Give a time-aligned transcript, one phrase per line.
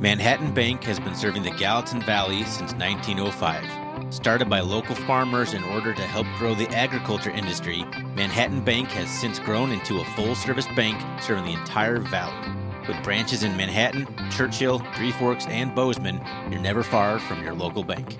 [0.00, 4.12] Manhattan Bank has been serving the Gallatin Valley since 1905.
[4.12, 7.84] Started by local farmers in order to help grow the agriculture industry,
[8.16, 12.52] Manhattan Bank has since grown into a full service bank serving the entire valley.
[12.88, 16.20] With branches in Manhattan, Churchill, Three Forks, and Bozeman,
[16.50, 18.16] you're never far from your local bank.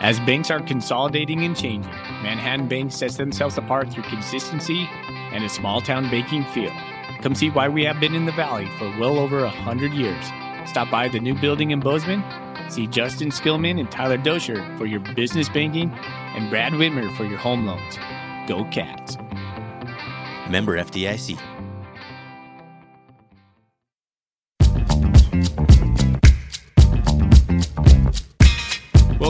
[0.00, 1.90] As banks are consolidating and changing,
[2.22, 4.88] Manhattan Bank sets themselves apart through consistency
[5.32, 6.72] and a small town banking feel.
[7.22, 10.26] Come see why we have been in the Valley for well over a hundred years.
[10.66, 12.22] Stop by the new building in Bozeman.
[12.70, 17.38] See Justin Skillman and Tyler Dosher for your business banking and Brad Whitmer for your
[17.38, 17.98] home loans.
[18.48, 19.16] Go Cats.
[20.50, 21.55] Member FDIC.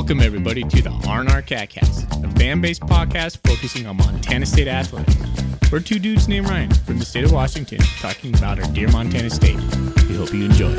[0.06, 5.16] Welcome, everybody, to the R&R CatCast, a fan-based podcast focusing on Montana State athletics.
[5.72, 9.28] We're two dudes named Ryan from the state of Washington talking about our dear Montana
[9.30, 9.56] State.
[9.56, 10.76] We hope you enjoy.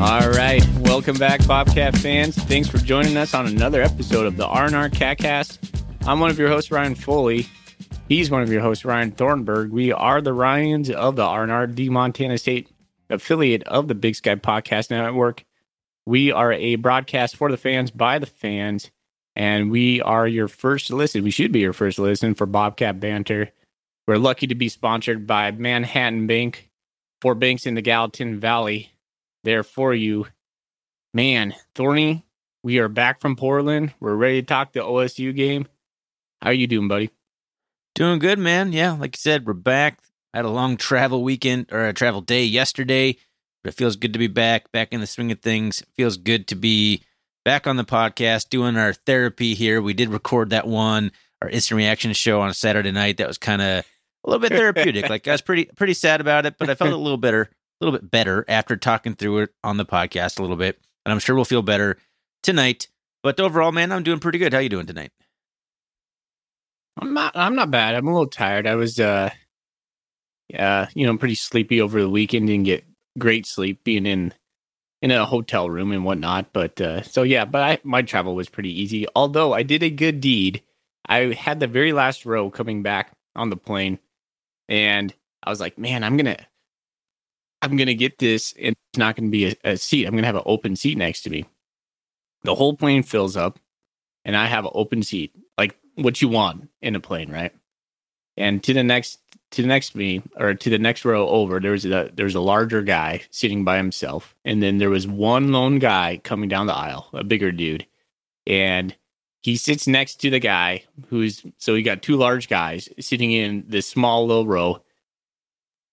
[0.00, 2.36] All right, welcome back, Bobcat fans.
[2.36, 5.58] Thanks for joining us on another episode of the R&R CatCast.
[6.06, 7.50] I'm one of your hosts, Ryan Foley.
[8.08, 9.70] He's one of your hosts, Ryan Thornburg.
[9.70, 12.68] We are the Ryans of the R&R, the Montana State
[13.08, 15.44] affiliate of the Big Sky Podcast Network.
[16.04, 18.90] We are a broadcast for the fans by the fans,
[19.36, 21.22] and we are your first listen.
[21.22, 23.50] We should be your first listen for Bobcat Banter.
[24.06, 26.70] We're lucky to be sponsored by Manhattan Bank,
[27.20, 28.90] four banks in the Gallatin Valley.
[29.44, 30.26] There for you.
[31.14, 32.26] Man, Thorny,
[32.62, 33.94] we are back from Portland.
[34.00, 35.66] We're ready to talk the OSU game.
[36.40, 37.10] How are you doing, buddy?
[37.94, 38.72] Doing good, man.
[38.72, 39.98] Yeah, like you said, we're back.
[40.32, 43.18] I had a long travel weekend or a travel day yesterday,
[43.62, 45.82] but it feels good to be back, back in the swing of things.
[45.82, 47.02] It feels good to be
[47.44, 49.82] back on the podcast doing our therapy here.
[49.82, 53.18] We did record that one, our instant reaction show on Saturday night.
[53.18, 53.84] That was kind of
[54.24, 55.10] a little bit therapeutic.
[55.10, 57.84] like I was pretty pretty sad about it, but I felt a little better, a
[57.84, 60.80] little bit better after talking through it on the podcast a little bit.
[61.04, 61.98] And I'm sure we'll feel better
[62.42, 62.88] tonight.
[63.22, 64.54] But overall, man, I'm doing pretty good.
[64.54, 65.12] How you doing tonight?
[66.96, 67.94] I'm not I'm not bad.
[67.94, 68.66] I'm a little tired.
[68.66, 69.30] I was uh
[70.48, 72.84] yeah, you know, pretty sleepy over the weekend, didn't get
[73.18, 74.32] great sleep being in
[75.00, 76.52] in a hotel room and whatnot.
[76.52, 79.06] But uh so yeah, but I my travel was pretty easy.
[79.14, 80.62] Although I did a good deed.
[81.06, 83.98] I had the very last row coming back on the plane
[84.68, 86.38] and I was like, man, I'm gonna
[87.60, 90.06] I'm gonna get this and it's not gonna be a, a seat.
[90.06, 91.46] I'm gonna have an open seat next to me.
[92.44, 93.58] The whole plane fills up
[94.24, 95.32] and I have an open seat.
[95.58, 97.52] Like what you want in a plane, right?
[98.36, 99.18] And to the next
[99.52, 102.34] to the next me or to the next row over, there was a there was
[102.34, 106.66] a larger guy sitting by himself, and then there was one lone guy coming down
[106.66, 107.86] the aisle, a bigger dude,
[108.46, 108.96] and
[109.42, 113.64] he sits next to the guy who's so you got two large guys sitting in
[113.68, 114.82] this small little row,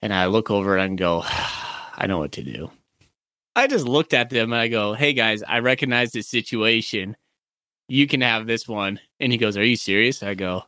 [0.02, 2.72] and I look over and go, I know what to do.
[3.56, 7.18] I just looked at them and I go, Hey guys, I recognize this situation
[7.90, 9.00] you can have this one.
[9.20, 10.24] And he goes, Are you serious?
[10.24, 10.64] I go,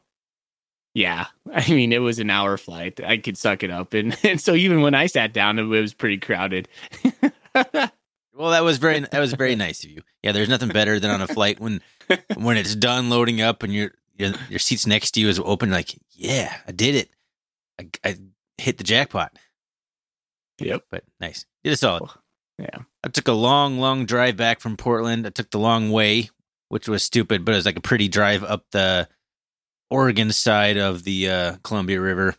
[0.94, 1.28] Yeah.
[1.54, 3.00] I mean, it was an hour flight.
[3.04, 3.94] I could suck it up.
[3.94, 6.68] And, and so even when I sat down, it was pretty crowded.
[7.54, 10.02] well, that was very that was very nice of you.
[10.24, 11.82] Yeah, there's nothing better than on a flight when
[12.36, 15.72] when it's done loading up and your your, your seats next to you is open.
[15.72, 17.10] Like, yeah, I did it.
[17.80, 18.16] I, I
[18.58, 19.38] hit the jackpot.
[20.60, 20.84] Yep.
[20.90, 21.46] But nice.
[21.64, 22.04] Did a solid.
[22.06, 22.14] Oh,
[22.60, 22.80] yeah.
[23.04, 25.26] I took a long, long drive back from Portland.
[25.26, 26.30] I took the long way,
[26.72, 29.10] which was stupid, but it was like a pretty drive up the
[29.90, 32.34] Oregon side of the uh, Columbia River.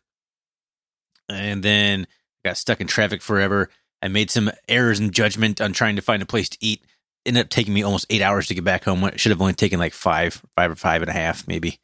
[1.29, 2.07] And then
[2.43, 3.69] got stuck in traffic forever.
[4.01, 6.83] I made some errors in judgment on trying to find a place to eat.
[7.27, 9.05] Ended up taking me almost eight hours to get back home.
[9.05, 11.79] It should have only taken like five, five or five and a half, maybe.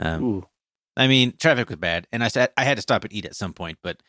[0.00, 0.24] Um,
[0.96, 3.36] I mean, traffic was bad, and I said I had to stop and eat at
[3.36, 4.02] some point, but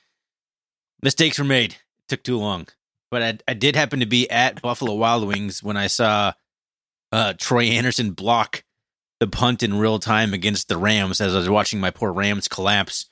[1.04, 1.74] mistakes were made.
[1.74, 2.68] It took too long.
[3.12, 6.34] But I, I did happen to be at Buffalo Wild Wings when I saw
[7.14, 8.64] uh, Troy Andersen block
[9.20, 12.48] the punt in real time against the Rams as I was watching my poor Rams
[12.48, 13.06] collapse.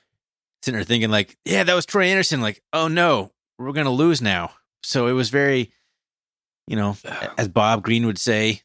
[0.63, 2.41] Sitting there thinking, like, yeah, that was Troy Andersen.
[2.41, 4.51] Like, oh no, we're going to lose now.
[4.83, 5.71] So it was very,
[6.67, 6.97] you know,
[7.37, 8.61] as Bob Green would say,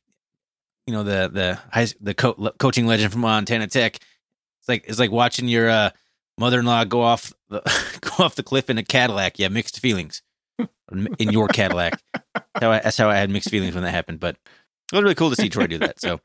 [0.86, 3.96] you know, the the high, the co- coaching legend from Montana Tech.
[3.96, 5.90] It's like it's like watching your uh,
[6.38, 7.60] mother-in-law go off the
[8.00, 9.38] go off the cliff in a Cadillac.
[9.38, 10.22] Yeah, mixed feelings
[11.18, 12.00] in your Cadillac.
[12.34, 14.20] That's how I, that's how I had mixed feelings when that happened.
[14.20, 14.36] But
[14.92, 16.00] it was really cool to see Troy do that.
[16.00, 16.20] So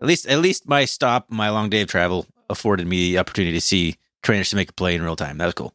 [0.00, 3.52] at least at least my stop, my long day of travel afforded me the opportunity
[3.52, 5.38] to see trainers to make a play in real time.
[5.38, 5.74] That was cool.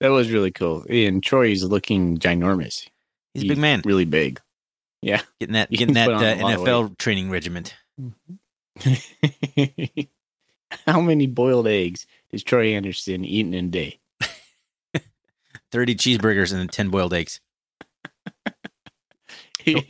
[0.00, 0.84] That was really cool.
[0.88, 2.88] And Troy's looking ginormous.
[3.34, 3.82] He's, He's a big man.
[3.84, 4.40] Really big.
[5.02, 5.22] Yeah.
[5.40, 7.74] Getting that getting that uh, NFL training regiment.
[10.86, 13.98] How many boiled eggs does Troy Andersen eat in a day?
[15.72, 17.40] 30 cheeseburgers and 10 boiled eggs.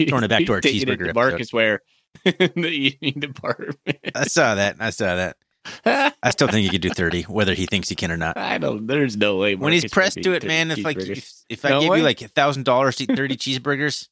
[0.09, 1.15] Throwing it back to our cheeseburger.
[1.15, 1.83] Marcus Ware
[2.25, 2.69] in the
[3.03, 3.79] eating department.
[4.15, 4.77] I saw that.
[4.81, 5.37] I saw that.
[6.23, 8.39] I still think he could do 30, whether he thinks he can or not.
[8.39, 8.87] I don't.
[8.87, 9.55] There's no way.
[9.55, 11.99] When he's pressed to it, man, if like if, if I No gave way?
[11.99, 14.09] you like a thousand dollars to eat 30 cheeseburgers,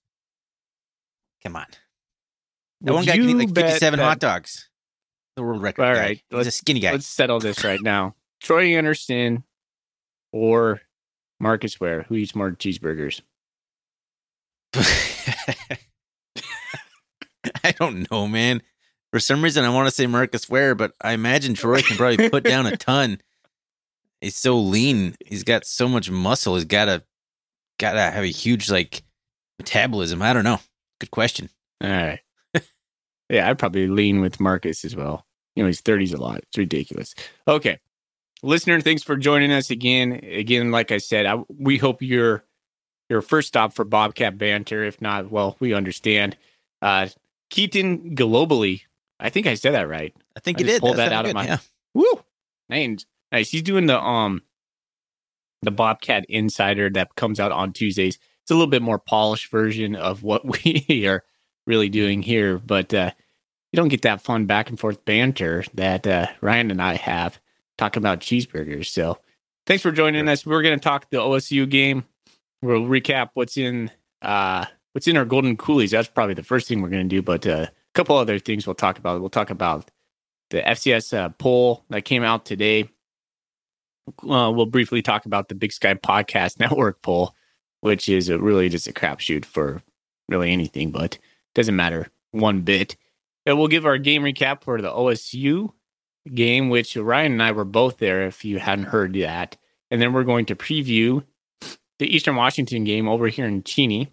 [1.42, 1.64] come on.
[2.82, 4.68] That Would one guy can eat like 57 that- hot dogs.
[5.36, 5.84] The world record.
[5.84, 6.00] All guy.
[6.00, 6.92] right, He's a skinny guy.
[6.92, 8.14] Let's settle this right now.
[8.40, 9.44] Troy Andersen
[10.32, 10.80] or
[11.40, 13.20] Marcus Ware, who eats more cheeseburgers?
[17.64, 18.62] I don't know, man.
[19.12, 22.28] For some reason, I want to say Marcus Ware, but I imagine Troy can probably
[22.28, 23.20] put down a ton.
[24.20, 25.14] He's so lean.
[25.24, 26.54] He's got so much muscle.
[26.54, 27.04] He's gotta
[27.78, 29.02] gotta have a huge like
[29.58, 30.22] metabolism.
[30.22, 30.60] I don't know.
[31.00, 31.50] Good question.
[31.82, 32.20] All right.
[33.30, 35.26] yeah, I'd probably lean with Marcus as well.
[35.54, 36.38] You know, he's 30s a lot.
[36.38, 37.14] It's ridiculous.
[37.46, 37.78] Okay.
[38.42, 40.20] Listener, thanks for joining us again.
[40.24, 42.44] Again, like I said, I, we hope you're
[43.08, 44.84] your first stop for Bobcat banter.
[44.84, 46.36] If not, well, we understand.
[46.82, 47.08] Uh
[47.50, 48.82] Keaton globally.
[49.20, 50.14] I think I said that right.
[50.36, 50.80] I think I you did.
[50.80, 51.58] pulled that sounded out of my- yeah.
[51.94, 52.04] Woo!
[52.68, 53.06] Nice.
[53.32, 53.50] Nice.
[53.50, 54.42] He's doing the um
[55.62, 58.18] the Bobcat Insider that comes out on Tuesdays.
[58.42, 61.24] It's a little bit more polished version of what we are
[61.66, 63.12] really doing here, but uh
[63.72, 67.38] you don't get that fun back and forth banter that uh Ryan and I have
[67.78, 68.86] talking about cheeseburgers.
[68.86, 69.18] So
[69.66, 70.44] thanks for joining us.
[70.46, 72.04] We're gonna talk the OSU game.
[72.62, 73.90] We'll recap what's in
[74.22, 75.90] uh what's in our golden coolies.
[75.90, 78.74] That's probably the first thing we're gonna do, but uh, a couple other things we'll
[78.74, 79.20] talk about.
[79.20, 79.90] We'll talk about
[80.50, 82.88] the FCS uh, poll that came out today.
[84.22, 87.34] Uh, we'll briefly talk about the Big Sky Podcast Network poll,
[87.80, 89.82] which is really just a crapshoot for
[90.28, 91.18] really anything, but
[91.54, 92.96] doesn't matter one bit.
[93.44, 95.72] And we'll give our game recap for the OSU
[96.34, 98.26] game, which Ryan and I were both there.
[98.26, 99.56] If you hadn't heard that,
[99.90, 101.24] and then we're going to preview
[101.98, 104.12] the Eastern Washington game over here in Cheney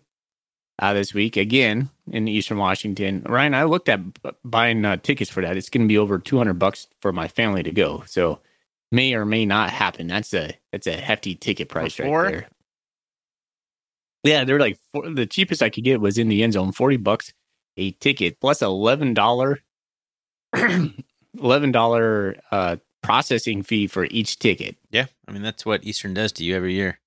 [0.79, 3.23] uh, this week again in Eastern Washington.
[3.27, 3.99] Ryan, I looked at
[4.43, 5.57] buying uh, tickets for that.
[5.57, 8.03] It's going to be over 200 bucks for my family to go.
[8.05, 8.39] So
[8.91, 10.07] may or may not happen.
[10.07, 12.47] That's a that's a hefty ticket price right there.
[14.23, 16.97] Yeah, they're like four, the cheapest I could get was in the end zone, 40
[16.97, 17.33] bucks
[17.75, 19.57] a ticket plus $11
[21.37, 24.77] $11 uh processing fee for each ticket.
[24.91, 26.99] Yeah, I mean that's what Eastern does to you every year.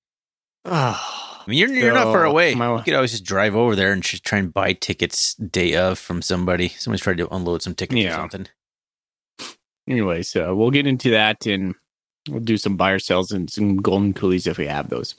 [0.69, 2.53] Oh, I mean you're you're not far away.
[2.55, 5.75] my- you could always just drive over there and just try and buy tickets day
[5.75, 6.69] of from somebody.
[6.69, 8.47] Somebody's trying to unload some tickets or something.
[9.87, 11.75] anyway, so we'll get into that and
[12.29, 15.15] we'll do some buyer sales and some golden coolies if we have those.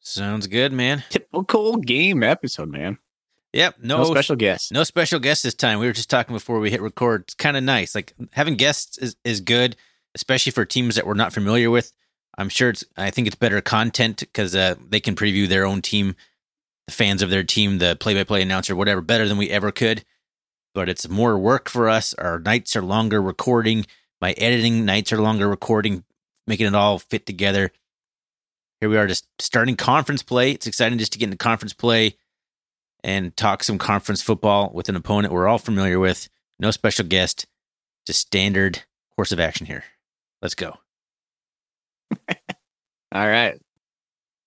[0.00, 1.02] Sounds good, man.
[1.10, 2.98] Typical game episode, man.
[3.52, 3.76] Yep.
[3.82, 4.70] No, No, special guests.
[4.70, 5.78] No special guests this time.
[5.78, 7.22] We were just talking before we hit record.
[7.22, 7.94] It's kind of nice.
[7.94, 9.76] Like having guests is, is good,
[10.14, 11.92] especially for teams that we're not familiar with.
[12.38, 12.84] I'm sure it's.
[12.96, 16.14] I think it's better content because uh, they can preview their own team,
[16.86, 20.04] the fans of their team, the play-by-play announcer, whatever, better than we ever could.
[20.74, 22.12] But it's more work for us.
[22.14, 23.86] Our nights are longer recording.
[24.20, 26.04] My editing nights are longer recording,
[26.46, 27.72] making it all fit together.
[28.80, 30.52] Here we are, just starting conference play.
[30.52, 32.16] It's exciting just to get into conference play
[33.02, 36.28] and talk some conference football with an opponent we're all familiar with.
[36.58, 37.46] No special guest,
[38.06, 38.82] just standard
[39.14, 39.84] course of action here.
[40.42, 40.78] Let's go.
[43.12, 43.58] All right.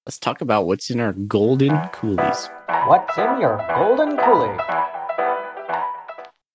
[0.06, 2.50] Let's talk about what's in our golden coolies.
[2.88, 4.58] What's in your golden coolie?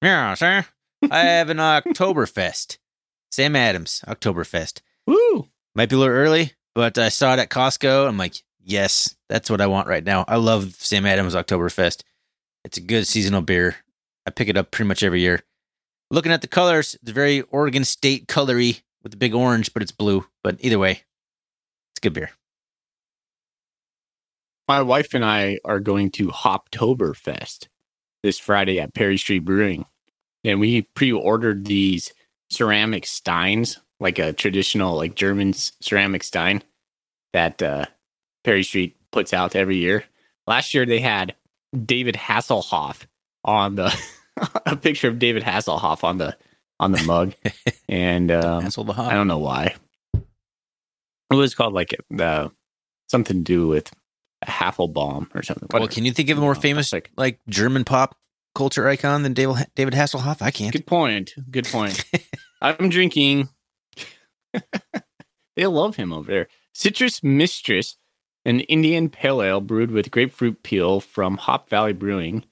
[0.02, 0.66] Yeah, sir.
[1.10, 2.78] I have an Oktoberfest.
[3.30, 4.80] Sam Adams, Oktoberfest.
[5.06, 5.48] Woo!
[5.74, 8.06] Might be a little early, but I saw it at Costco.
[8.08, 10.24] I'm like, yes, that's what I want right now.
[10.28, 12.02] I love Sam Adams Oktoberfest.
[12.64, 13.76] It's a good seasonal beer.
[14.26, 15.42] I pick it up pretty much every year.
[16.10, 19.92] Looking at the colors, it's very Oregon State colory with the big orange, but it's
[19.92, 20.26] blue.
[20.42, 21.02] But either way,
[21.92, 22.30] it's good beer.
[24.66, 27.68] My wife and I are going to Hoptoberfest
[28.22, 29.84] this Friday at Perry Street Brewing.
[30.42, 32.12] And we pre ordered these
[32.50, 36.62] ceramic steins, like a traditional, like German ceramic stein
[37.34, 37.84] that uh,
[38.42, 40.04] Perry Street puts out every year.
[40.46, 41.34] Last year they had
[41.84, 43.02] David Hasselhoff
[43.44, 43.94] on the
[44.66, 46.36] a picture of David Hasselhoff on the
[46.80, 47.34] on the mug.
[47.88, 49.74] and um, I don't know why.
[50.14, 52.50] It was called like the
[53.08, 53.92] something to do with
[54.42, 55.68] a Hasselbaum or something.
[55.72, 58.16] Well, can you think of a more famous like- like German pop
[58.54, 60.42] culture icon than David David Hasselhoff?
[60.42, 60.72] I can't.
[60.72, 61.34] Good point.
[61.50, 62.04] Good point.
[62.62, 63.48] I'm drinking.
[65.56, 66.48] they love him over there.
[66.72, 67.96] Citrus Mistress,
[68.44, 72.44] an Indian pale ale brewed with grapefruit peel from Hop Valley Brewing.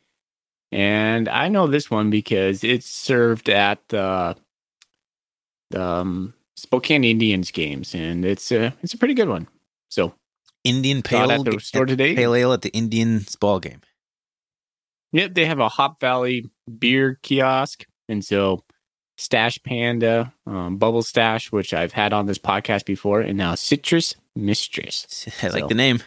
[0.73, 4.37] And I know this one because it's served at the,
[5.71, 9.49] the um, Spokane Indians games, and it's a it's a pretty good one.
[9.91, 10.15] So
[10.65, 12.15] Indian it pale at the store today.
[12.15, 13.83] pale ale at the Indians ball game.
[15.13, 18.65] Yep, they have a Hop Valley beer kiosk, and so
[19.19, 24.15] Stash Panda, um, Bubble Stash, which I've had on this podcast before, and now Citrus
[24.35, 25.29] Mistress.
[25.43, 26.03] I like So- the name.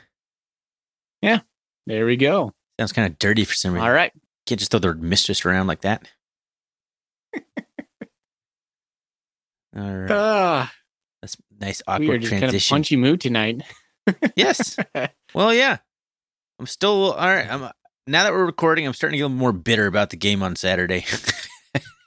[1.21, 1.41] Yeah,
[1.85, 2.51] there we go.
[2.79, 3.87] Sounds kind of dirty for some reason.
[3.87, 4.11] All right.
[4.45, 6.07] Can't just throw their mistress around like that.
[9.77, 10.11] All right.
[10.11, 10.73] Ah,
[11.21, 12.75] That's nice awkward just kind of transition.
[12.75, 13.61] punchy mood tonight.
[14.35, 14.77] yes.
[15.33, 15.79] Well, yeah.
[16.59, 17.45] I'm still all right.
[17.51, 17.69] I'm
[18.07, 20.41] now that we're recording, I'm starting to get a little more bitter about the game
[20.41, 21.03] on Saturday.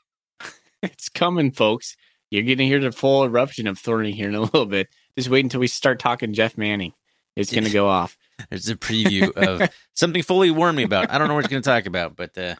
[0.82, 1.94] it's coming, folks.
[2.30, 4.88] You're going to hear the full eruption of Thorny here in a little bit.
[5.18, 6.94] Just wait until we start talking Jeff Manning.
[7.36, 8.16] It's going to go off.
[8.50, 11.10] There's a preview of something fully warned me about.
[11.10, 12.54] I don't know what it's going to talk about, but uh,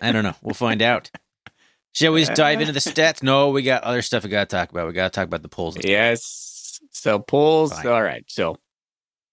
[0.00, 0.34] I don't know.
[0.42, 1.10] We'll find out.
[1.92, 3.22] Shall we just dive into the stats?
[3.22, 4.86] No, we got other stuff we got to talk about.
[4.88, 5.76] We got to talk about the polls.
[5.82, 6.80] Yes.
[6.90, 7.72] So polls.
[7.72, 7.86] Fine.
[7.86, 8.24] All right.
[8.28, 8.58] So, a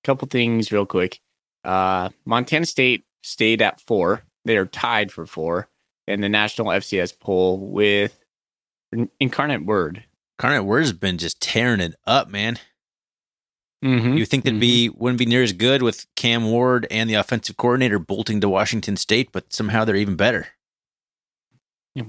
[0.04, 1.20] couple things real quick.
[1.64, 4.24] Uh, Montana State stayed at four.
[4.46, 5.70] They are tied for four
[6.08, 8.20] in the national FCS poll with
[9.20, 10.04] Incarnate Word.
[10.38, 12.60] Carnett Word's been just tearing it up, man.
[13.84, 14.14] Mm-hmm.
[14.14, 17.58] You think they'd be wouldn't be near as good with Cam Ward and the offensive
[17.58, 20.48] coordinator bolting to Washington State, but somehow they're even better.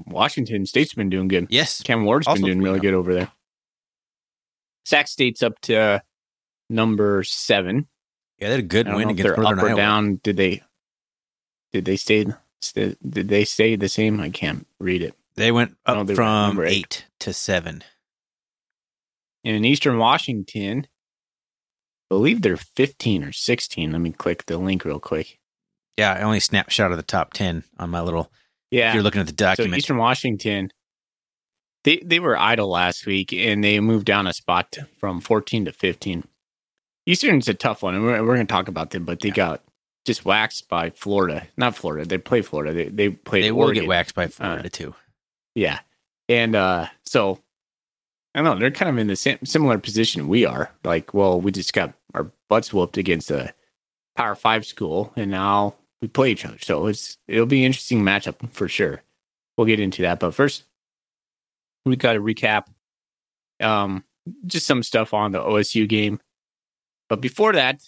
[0.07, 1.47] Washington State's been doing good.
[1.51, 2.83] Yes, Cam Ward's Also been doing really Reno.
[2.83, 3.33] good over there.
[4.85, 5.99] Sac State's up to uh,
[6.69, 7.89] number seven.
[8.39, 9.77] yeah, they had a good win know if against they're Northern up or Iowa.
[9.77, 10.21] down.
[10.23, 10.63] Did they?
[11.73, 12.27] Did they stay?
[12.75, 14.21] Did they stay the same?
[14.21, 15.15] I can't read it.
[15.37, 16.69] They went up they from eight.
[16.69, 17.05] eight.
[17.21, 17.83] to seven.
[19.43, 20.89] in Eastern Washington, I
[22.13, 23.91] believe they're 15 or 16.
[23.93, 25.39] Let me click the link real quick.
[25.97, 28.31] Yeah, I only snapshot of the top ten on my little.
[28.71, 28.95] If Yeah.
[28.95, 30.71] you're looking at the So document, Eastern Washington,
[31.85, 35.73] they they were idle last week and they moved down a spot from 14 to
[35.73, 36.25] 15.
[37.07, 39.35] Eastern's a tough one, and we're, we're going to talk about them, but they Yeah.
[39.35, 39.65] got
[40.05, 41.49] just waxed by Florida.
[41.57, 42.07] Not Florida.
[42.07, 42.73] They play Florida.
[42.73, 43.47] They they played Florida.
[43.47, 43.83] they will Oregon.
[43.85, 44.95] get waxed by Florida too.
[45.55, 45.81] Yeah.
[46.29, 47.41] And uh so
[48.35, 50.71] I don't know, they're kind of in the same similar position we are.
[50.85, 53.55] Like, well, we just got our butts whooped against a
[54.17, 56.59] power five school and now we play each other.
[56.61, 59.03] So it's it'll be an interesting matchup for sure.
[59.57, 60.21] We'll get into that.
[60.21, 60.65] But first
[61.85, 62.67] we gotta recap
[63.61, 64.05] um
[64.47, 66.21] just some stuff on the OSU game.
[67.09, 67.83] But before that,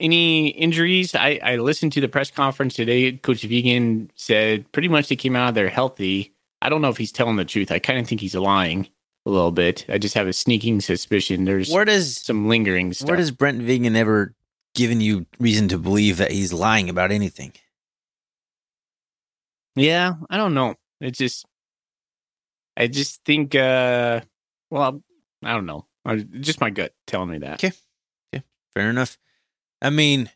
[0.00, 1.14] any injuries?
[1.14, 3.12] I, I listened to the press conference today.
[3.12, 6.32] Coach Vigen said pretty much they came out of there healthy.
[6.60, 7.70] I don't know if he's telling the truth.
[7.70, 8.88] I kind of think he's lying
[9.26, 9.86] a little bit.
[9.88, 13.08] I just have a sneaking suspicion there's Where does some lingering stuff.
[13.08, 14.34] where does Brent Vigen ever
[14.74, 17.52] given you reason to believe that he's lying about anything?
[19.76, 20.74] yeah, I don't know.
[21.00, 21.46] It's just,
[22.76, 24.20] I just think, uh,
[24.70, 25.02] well,
[25.42, 25.86] I don't know.
[26.40, 27.54] Just my gut telling me that.
[27.64, 27.72] Okay.
[28.74, 29.18] Fair enough.
[29.80, 30.30] I mean,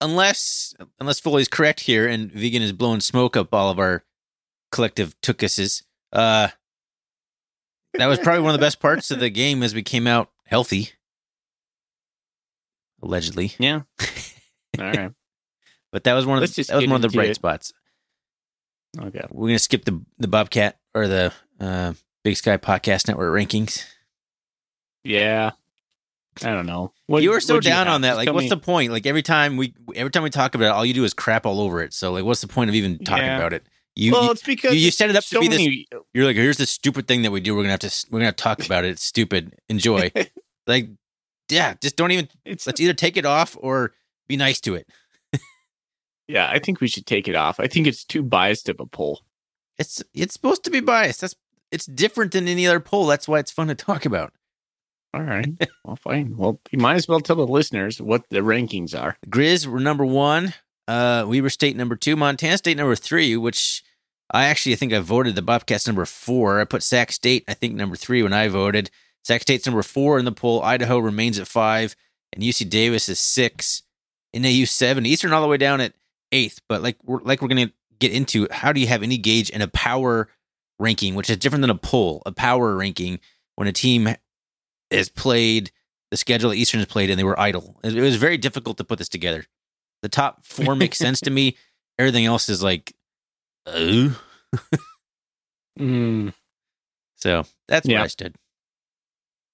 [0.00, 4.04] unless unless Foley's correct here and Vigen is blowing smoke up all of our
[4.70, 5.82] collective tookuses,
[6.12, 6.48] uh
[7.98, 10.30] that was probably one of the best parts of the game as we came out
[10.44, 10.90] healthy.
[13.02, 13.52] Allegedly.
[13.58, 13.82] Yeah.
[14.78, 15.12] All right.
[15.92, 17.34] But that was one of the, that was one of the bright it.
[17.36, 17.72] spots.
[18.98, 19.22] Okay.
[19.30, 21.92] We're gonna skip the the Bobcat or the uh
[22.24, 23.84] Big Sky Podcast Network rankings.
[25.04, 25.52] Yeah.
[26.44, 26.92] I don't know.
[27.06, 28.16] What, you were so down on that.
[28.16, 28.92] Like, what's me- the point?
[28.92, 31.46] Like every time we every time we talk about it, all you do is crap
[31.46, 31.94] all over it.
[31.94, 33.36] So like, what's the point of even talking Yeah.
[33.38, 33.66] about it?
[33.96, 35.58] You, well, it's because you, you set it up so to be this.
[35.58, 35.86] many.
[36.12, 37.56] You're like, here's the stupid thing that we do.
[37.56, 38.90] We're gonna have to we're gonna talk about it.
[38.90, 39.54] It's stupid.
[39.70, 40.12] Enjoy.
[40.66, 40.90] like,
[41.50, 42.28] yeah, just don't even.
[42.44, 43.94] It's Let's either take it off or
[44.28, 44.86] be nice to it.
[46.28, 46.48] yeah.
[46.50, 47.58] I think we should take it off.
[47.58, 49.22] I think it's too biased of a poll.
[49.78, 51.22] It's it's supposed to be biased.
[51.22, 51.34] That's
[51.72, 53.06] it's different than any other poll.
[53.06, 54.32] That's why it's fun to talk about.
[55.14, 55.48] All right.
[55.84, 56.36] well, fine.
[56.36, 59.16] Well, you might as well tell the listeners what the rankings are.
[59.26, 60.52] Grizz were number one.
[60.88, 62.16] Uh, Weber State number two.
[62.16, 63.82] Montana State number three, which
[64.30, 66.60] I actually think I voted the Bobcats number four.
[66.60, 68.90] I put Sac State, I think, number three when I voted.
[69.24, 70.62] Sac State's number four in the poll.
[70.62, 71.96] Idaho remains at five,
[72.32, 73.82] and UC Davis is six.
[74.34, 75.06] NAU seven.
[75.06, 75.94] Eastern all the way down at
[76.32, 76.60] eighth.
[76.68, 79.62] But like we're like we're gonna get into, how do you have any gauge in
[79.62, 80.28] a power
[80.78, 83.18] ranking, which is different than a poll, a power ranking
[83.54, 84.14] when a team
[84.90, 85.70] has played
[86.10, 87.80] the schedule Eastern has played and they were idle.
[87.82, 89.44] It was very difficult to put this together.
[90.06, 91.56] The top four makes sense to me.
[91.98, 92.94] Everything else is like,
[93.66, 94.16] oh.
[95.80, 96.32] Mm,
[97.16, 98.36] So that's where I stood.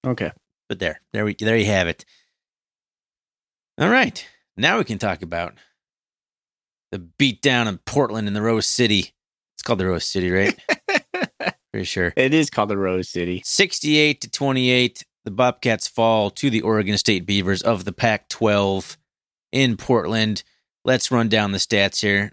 [0.07, 0.31] okay.
[0.69, 2.05] But there, there we, there you have it.
[3.79, 4.23] All right,
[4.59, 5.55] now we can talk about
[6.91, 9.13] the beat down in Portland in the Rose City.
[9.57, 10.55] It's called the Rose City, right?
[11.73, 12.13] Pretty sure.
[12.15, 13.41] It is called the Rose City.
[13.47, 18.99] 68 to 28, the Bobcats fall to the Oregon State Beavers of the Pac 12
[19.53, 20.43] in Portland.
[20.85, 22.33] Let's run down the stats here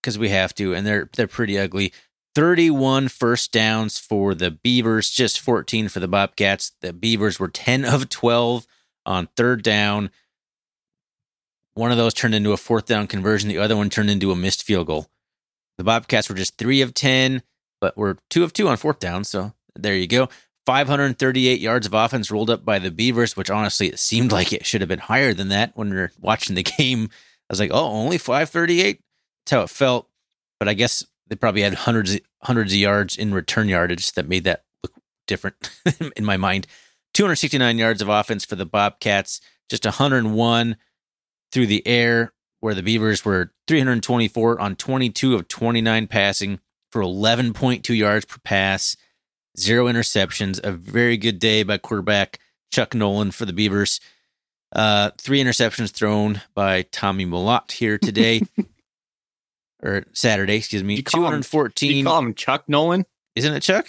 [0.00, 1.92] because we have to, and they're they're pretty ugly.
[2.34, 6.72] 31 first downs for the Beavers, just 14 for the Bobcats.
[6.80, 8.66] The Beavers were 10 of 12
[9.06, 10.10] on third down.
[11.74, 14.36] One of those turned into a fourth down conversion, the other one turned into a
[14.36, 15.08] missed field goal.
[15.78, 17.42] The Bobcats were just 3 of 10,
[17.80, 20.28] but were 2 of 2 on fourth down, so there you go.
[20.66, 24.64] 538 yards of offense rolled up by the Beavers, which honestly it seemed like it
[24.64, 27.08] should have been higher than that when were watching the game.
[27.12, 29.00] I was like, oh, only 538?
[29.44, 30.08] That's how it felt.
[30.58, 34.44] But I guess they probably had hundreds hundreds of yards in return yardage that made
[34.44, 34.92] that look
[35.26, 35.70] different
[36.16, 36.66] in my mind.
[37.14, 39.40] 269 yards of offense for the Bobcats,
[39.70, 40.76] just 101
[41.52, 47.96] through the air, where the Beavers were 324 on 22 of 29 passing for 11.2
[47.96, 48.96] yards per pass,
[49.58, 50.60] zero interceptions.
[50.64, 52.38] A very good day by quarterback
[52.72, 54.00] Chuck Nolan for the Beavers.
[54.72, 58.42] Uh, three interceptions thrown by Tommy Mellott here today
[59.82, 61.00] or Saturday, excuse me.
[61.02, 61.96] Call him- 214.
[61.96, 63.06] You call him Chuck Nolan?
[63.36, 63.86] Isn't it Chuck?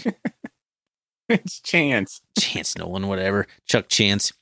[1.29, 2.21] it's Chance.
[2.37, 3.47] Chance Nolan, whatever.
[3.65, 4.33] Chuck Chance.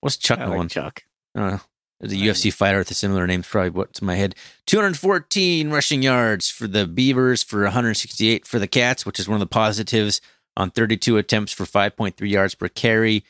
[0.00, 0.58] What's Chuck I Nolan?
[0.60, 1.02] like Chuck.
[1.34, 1.60] Know.
[2.00, 3.42] There's a I UFC fighter with a similar name.
[3.42, 4.34] Probably what's in my head.
[4.66, 9.40] 214 rushing yards for the Beavers, for 168 for the Cats, which is one of
[9.40, 10.20] the positives
[10.56, 13.24] on 32 attempts for 5.3 yards per carry.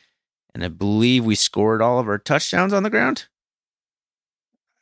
[0.54, 3.26] And I believe we scored all of our touchdowns on the ground.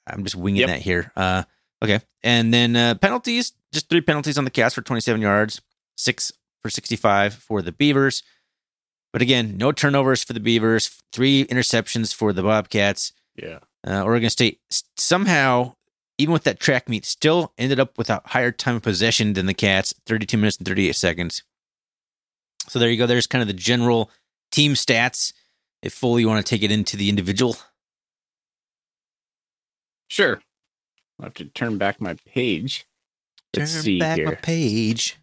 [0.06, 0.68] I'm just winging Yep.
[0.68, 1.12] that here.
[1.16, 1.42] Uh,
[1.82, 2.00] okay.
[2.22, 5.60] And then uh, penalties, just three penalties on the Cats for 27 yards,
[5.96, 8.22] six for 65 for the Beavers.
[9.12, 13.12] But again, no turnovers for the Beavers, three interceptions for the Bobcats.
[13.36, 13.58] Yeah.
[13.88, 14.60] Uh, Oregon State
[14.96, 15.74] somehow,
[16.18, 19.46] even with that track meet, still ended up with a higher time of possession than
[19.46, 21.42] the Cats 32 minutes and 38 seconds.
[22.68, 23.06] So there you go.
[23.06, 24.10] There's kind of the general
[24.50, 25.32] team stats.
[25.80, 27.56] If fully you want to take it into the individual,
[30.08, 30.40] Sure.
[31.20, 32.86] I'll have to turn back my page.
[33.54, 34.26] Let's turn see back here.
[34.26, 35.16] my page.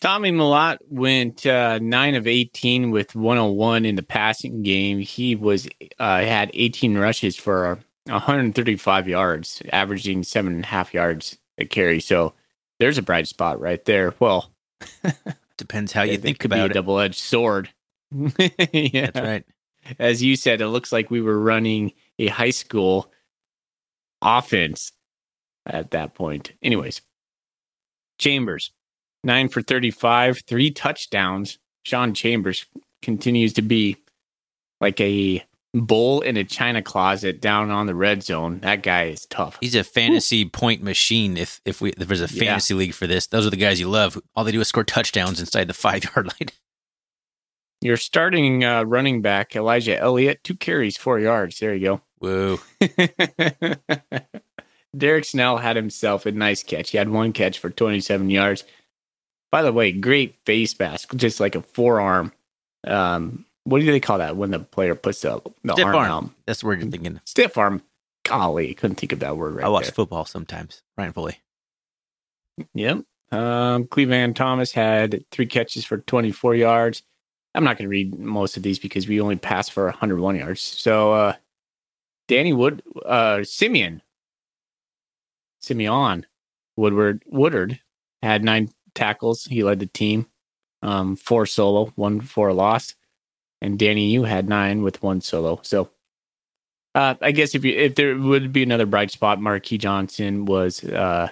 [0.00, 4.98] Tommy Mellott went uh, nine of eighteen with one hundred one in the passing game.
[5.00, 10.64] He was uh, had eighteen rushes for one hundred thirty five yards, averaging seven and
[10.64, 12.00] a half yards a carry.
[12.00, 12.34] So
[12.78, 14.14] there's a bright spot right there.
[14.20, 14.52] Well,
[15.56, 16.72] Depends how you it think could be a it.
[16.72, 17.68] double edged sword.
[18.72, 19.44] yeah, That's right.
[19.98, 23.10] as you said, it looks like we were running a high school
[24.22, 24.92] offense
[25.66, 26.52] at that point.
[26.62, 27.02] Anyways,
[28.18, 28.70] Chambers,
[29.24, 31.58] nine for 35, three touchdowns.
[31.84, 32.66] Sean Chambers
[33.02, 33.96] continues to be
[34.80, 38.58] like a bull in a china closet down on the red zone.
[38.60, 39.58] That guy is tough.
[39.60, 41.36] He's a fantasy point machine.
[41.36, 42.44] If if we if there's a Yeah.
[42.44, 44.20] fantasy league for this, those are the guys you love.
[44.34, 46.48] All they do is score touchdowns inside the five yard line.
[47.80, 51.58] Your starting uh, running back, Elijah Elliott, two carries, four yards.
[51.60, 52.00] There you go.
[52.18, 52.58] Whoa.
[54.96, 56.90] Derek Snell had himself a nice catch.
[56.90, 58.64] He had one catch for 27 yards.
[59.50, 62.32] By the way, great face mask, just like a forearm.
[62.86, 66.34] Um, what do they call that when the player puts the, the Stiff arm, arm.
[66.46, 67.20] That's the word you're thinking.
[67.24, 67.82] Stiff arm.
[68.24, 69.92] Golly, couldn't think of that word right I watch there.
[69.92, 70.82] football sometimes.
[70.98, 71.38] Ryan Foley.
[72.74, 73.04] Yep.
[73.32, 77.02] Um, Cleveland Thomas had three catches for 24 yards.
[77.54, 80.60] I'm not going to read most of these because we only passed for 101 yards.
[80.60, 81.32] So, uh,
[82.26, 84.02] Danny Wood, uh, Simeon,
[85.60, 86.26] Simeon
[86.76, 87.80] Woodward, Woodard
[88.22, 89.44] had nine tackles.
[89.44, 90.26] He led the team,
[90.82, 92.94] um, four solo, one for a loss.
[93.60, 95.60] And Danny, you had nine with one solo.
[95.62, 95.90] So,
[96.94, 100.84] uh, I guess if you, if there would be another bright spot, Marquis Johnson was,
[100.84, 101.28] uh,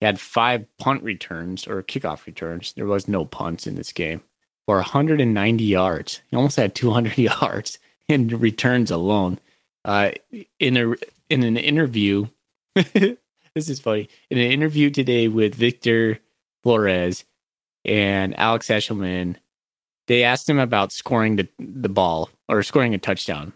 [0.00, 2.72] he had five punt returns or kickoff returns.
[2.72, 4.22] There was no punts in this game
[4.66, 6.20] for 190 yards.
[6.30, 9.38] He almost had 200 yards in returns alone.
[9.84, 10.10] Uh,
[10.58, 10.94] in a
[11.30, 12.26] in an interview,
[12.74, 13.16] this
[13.54, 14.08] is funny.
[14.30, 16.18] In an interview today with Victor
[16.68, 17.24] Flores
[17.86, 19.36] and Alex Eshelman,
[20.06, 23.54] they asked him about scoring the the ball or scoring a touchdown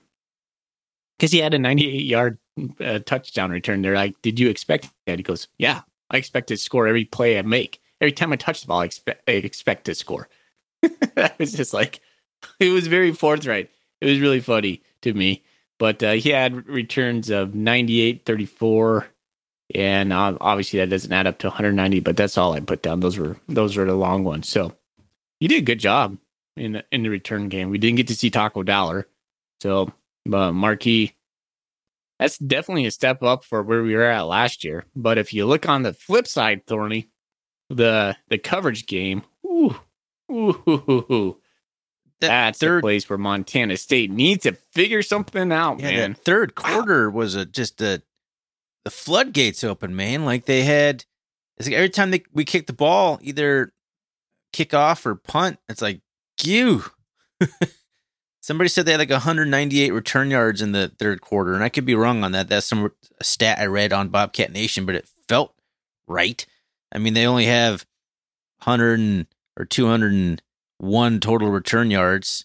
[1.19, 2.39] because he had a 98 yard
[2.81, 3.83] uh, touchdown return.
[3.83, 7.39] They're like, "Did you expect that?" He goes, "Yeah, I expect to score every play
[7.39, 7.83] I make.
[8.01, 10.31] Every time I touch the ball, I expect, I expect to score.
[11.15, 12.01] that was just like,
[12.61, 13.69] it was very forthright.
[14.01, 15.45] It was really funny to me.
[15.79, 19.07] But uh, he had returns of 98, 34,
[19.75, 22.01] and uh, obviously that doesn't add up to 190.
[22.01, 23.01] But that's all I put down.
[23.01, 24.49] Those were those were the long ones.
[24.49, 24.73] So
[25.41, 26.19] you did a good job
[26.57, 27.71] in the, in the return game.
[27.71, 29.09] We didn't get to see Taco Dowler,
[29.61, 29.93] so
[30.25, 31.15] but Marquis
[32.23, 34.85] that's definitely a step up for where we were at last year.
[34.95, 37.09] But if you look on the flip side, Thorny,
[37.69, 39.75] the the coverage game, ooh,
[40.31, 41.39] ooh, ooh, ooh, ooh.
[42.21, 46.15] That that's the third, place where Montana State needs to figure something out, yeah, man.
[46.15, 48.03] third quarter was a just a
[48.85, 50.25] the floodgates open, man.
[50.25, 51.05] Like they had,
[51.57, 53.73] it's like every time they we kick the ball, either
[54.53, 55.59] kick off or punt.
[55.69, 56.01] It's like
[56.43, 56.85] you.
[58.41, 61.85] Somebody said they had like 198 return yards in the third quarter, and I could
[61.85, 62.49] be wrong on that.
[62.49, 62.91] That's some
[63.21, 65.55] stat I read on Bobcat Nation, but it felt
[66.09, 66.45] right.
[66.93, 67.87] I mean, they only have
[68.65, 72.45] 100 and, or 201 total return yards,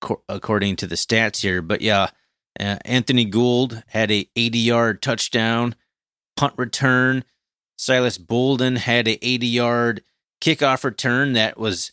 [0.00, 1.62] co- according to the stats here.
[1.62, 2.10] But yeah,
[2.58, 5.74] uh, Anthony Gould had a 80 yard touchdown
[6.36, 7.24] punt return.
[7.76, 10.02] Silas Bolden had a 80 yard
[10.40, 11.92] kickoff return that was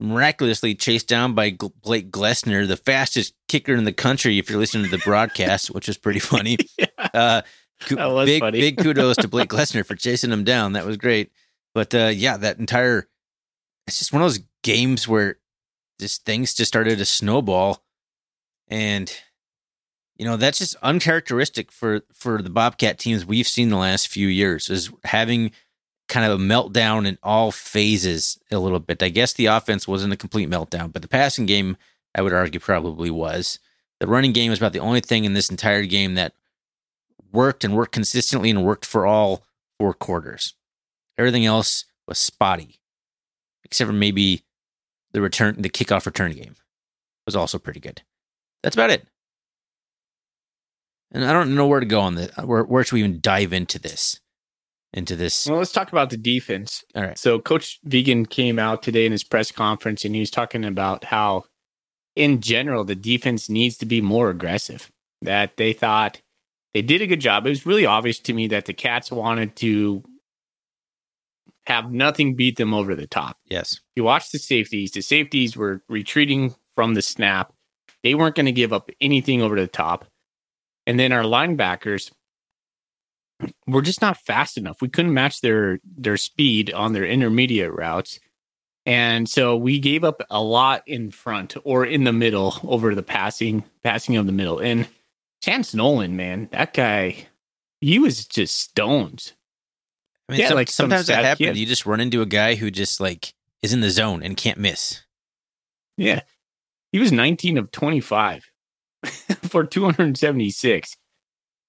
[0.00, 4.38] miraculously chased down by Gl- Blake Glessner, the fastest kicker in the country.
[4.38, 6.58] If you're listening to the broadcast, which was pretty funny.
[7.14, 7.42] Uh,
[7.80, 8.60] ku- That was big funny.
[8.60, 10.72] big kudos to Blake Glessner for chasing him down.
[10.72, 11.30] That was great.
[11.74, 13.06] But uh, yeah, that entire
[13.86, 15.38] it's just one of those games where
[16.00, 17.84] just things just started to snowball,
[18.68, 19.12] and
[20.16, 24.28] you know that's just uncharacteristic for for the Bobcat teams we've seen the last few
[24.28, 25.52] years is having
[26.08, 29.02] kind of a meltdown in all phases a little bit.
[29.02, 31.76] I guess the offense wasn't a complete meltdown, but the passing game,
[32.14, 33.58] I would argue, probably was.
[33.98, 36.34] The running game was about the only thing in this entire game that
[37.32, 39.44] worked and worked consistently and worked for all
[39.78, 40.54] four quarters.
[41.16, 42.80] Everything else was spotty,
[43.64, 44.42] except for maybe
[45.12, 46.56] the return, the kickoff return game
[47.24, 48.02] was also pretty good.
[48.62, 49.06] That's about it.
[51.12, 52.34] And I don't know where to go on this.
[52.36, 54.18] Where, where should we even dive into this?
[54.94, 55.46] Into this?
[55.46, 56.84] Well, let's talk about the defense.
[56.94, 57.18] All right.
[57.18, 61.04] So Coach Vigen came out today in his press conference and he was talking about
[61.04, 61.44] how
[62.16, 64.90] in general the defense needs to be more aggressive.
[65.20, 66.20] That they thought
[66.74, 67.46] they did a good job.
[67.46, 70.02] It was really obvious to me that the Cats wanted to
[71.66, 73.36] have nothing beat them over the top.
[73.44, 73.80] Yes.
[73.94, 77.52] You watch the safeties, the safeties were retreating from the snap.
[78.02, 80.06] They weren't going to give up anything over the top.
[80.86, 82.10] And then our linebackers
[83.66, 84.80] were just not fast enough.
[84.80, 88.20] We couldn't match their their speed on their intermediate routes.
[88.84, 93.02] And so we gave up a lot in front or in the middle over the
[93.02, 94.58] passing, passing of the middle.
[94.58, 94.88] And
[95.40, 97.26] Chance Nolan, man, that guy,
[97.80, 99.34] he was just stones.
[100.28, 101.48] I mean, Yeah, some- like some sometimes that happens.
[101.50, 101.56] kid.
[101.58, 104.58] You just run into a guy who just like is in the zone and can't
[104.58, 105.02] miss.
[105.96, 106.22] Yeah.
[106.90, 108.50] He was 19 of 25
[109.42, 110.96] for 276.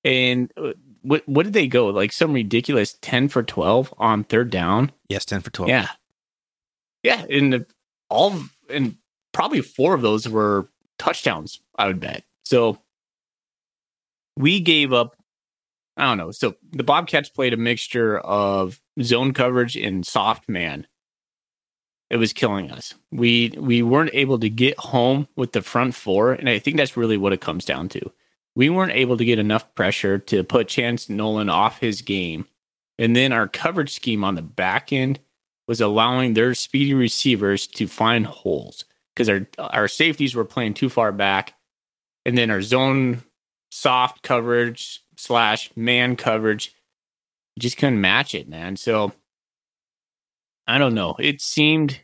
[0.04, 1.88] And uh, what what did they go?
[1.88, 4.92] Like some ridiculous 10 for 12 on third down?
[5.08, 5.70] Yes, ten for twelve.
[5.70, 5.88] Yeah.
[7.04, 7.66] Yeah, and the,
[8.10, 8.34] all
[8.70, 8.98] and
[9.34, 12.24] probably four of those were touchdowns, I would bet.
[12.44, 12.80] So
[14.38, 15.16] we gave up
[15.96, 16.32] I don't know.
[16.32, 20.88] So the Bobcats played a mixture of zone coverage and soft man.
[22.10, 22.94] It was killing us.
[23.12, 26.98] We we weren't able to get home with the front four, and I think that's
[26.98, 28.12] really what it comes down to.
[28.56, 32.46] We weren't able to get enough pressure to put Chance Nolan off his game.
[33.00, 35.20] And then our coverage scheme on the back end
[35.68, 38.86] was allowing their speedy receivers to find holes
[39.16, 41.56] because our our safeties were playing too far back,
[42.26, 43.24] and then our zone
[43.72, 46.76] soft coverage slash man coverage
[47.60, 48.76] just couldn't match it, man.
[48.76, 49.14] So
[50.68, 51.16] I don't know.
[51.20, 52.02] It seemed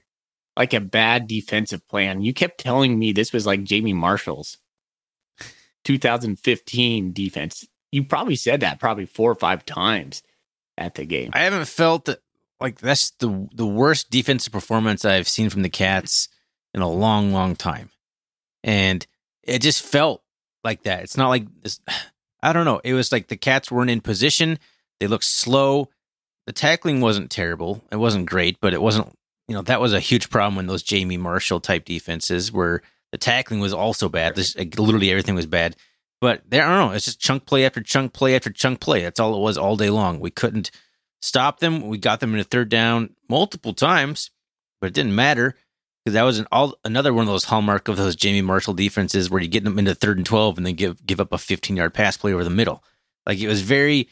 [0.58, 2.22] like a bad defensive plan.
[2.22, 4.58] You kept telling me this was like Jamie Marshall's
[5.86, 7.66] 2015 defense.
[7.92, 10.22] You probably said that probably four or five times
[10.78, 11.32] at the game.
[11.34, 12.20] I haven't felt that
[12.60, 16.28] like that's the the worst defensive performance I've seen from the Cats
[16.74, 17.90] in a long, long time,
[18.64, 19.06] and
[19.44, 20.22] it just felt
[20.64, 21.04] like that.
[21.04, 21.80] It's not like this.
[22.42, 22.80] I don't know.
[22.86, 24.60] It was like the Cats weren't in position.
[25.00, 25.90] They looked slow.
[26.50, 27.84] The tackling wasn't terrible.
[27.92, 29.16] It wasn't great, but it wasn't.
[29.48, 32.82] You know that was a huge problem when those Jamie Marshall type defenses where
[33.12, 34.34] the tackling was also bad.
[34.34, 35.76] This, like, literally everything was bad.
[36.20, 36.96] But there, I don't know.
[36.96, 39.04] It's just chunk play after chunk play after chunk play.
[39.04, 40.20] That's all it was all day long.
[40.20, 40.72] We couldn't
[41.22, 41.88] stop them.
[41.88, 44.32] We got them in a third down multiple times,
[44.82, 45.54] but it didn't matter
[46.04, 49.30] because that was an all another one of those hallmark of those Jamie Marshall defenses
[49.30, 51.76] where you get them into third and twelve and then give give up a fifteen
[51.76, 52.84] yard pass play over the middle.
[53.28, 54.10] Like it was very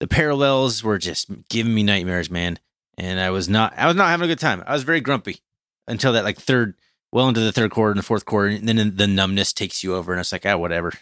[0.00, 2.58] the parallels were just giving me nightmares, man.
[2.98, 4.64] And I was not I was not having a good time.
[4.66, 5.40] I was very grumpy
[5.86, 6.74] until that like third
[7.12, 9.94] well into the third quarter and the fourth quarter, and then the numbness takes you
[9.94, 10.92] over, and it's like ah whatever.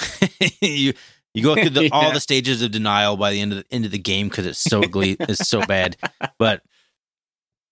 [0.60, 0.92] you
[1.34, 3.84] you go through the, all the stages of denial by the end of the end
[3.84, 5.96] of the game because it's so ugly, it's so bad.
[6.38, 6.62] But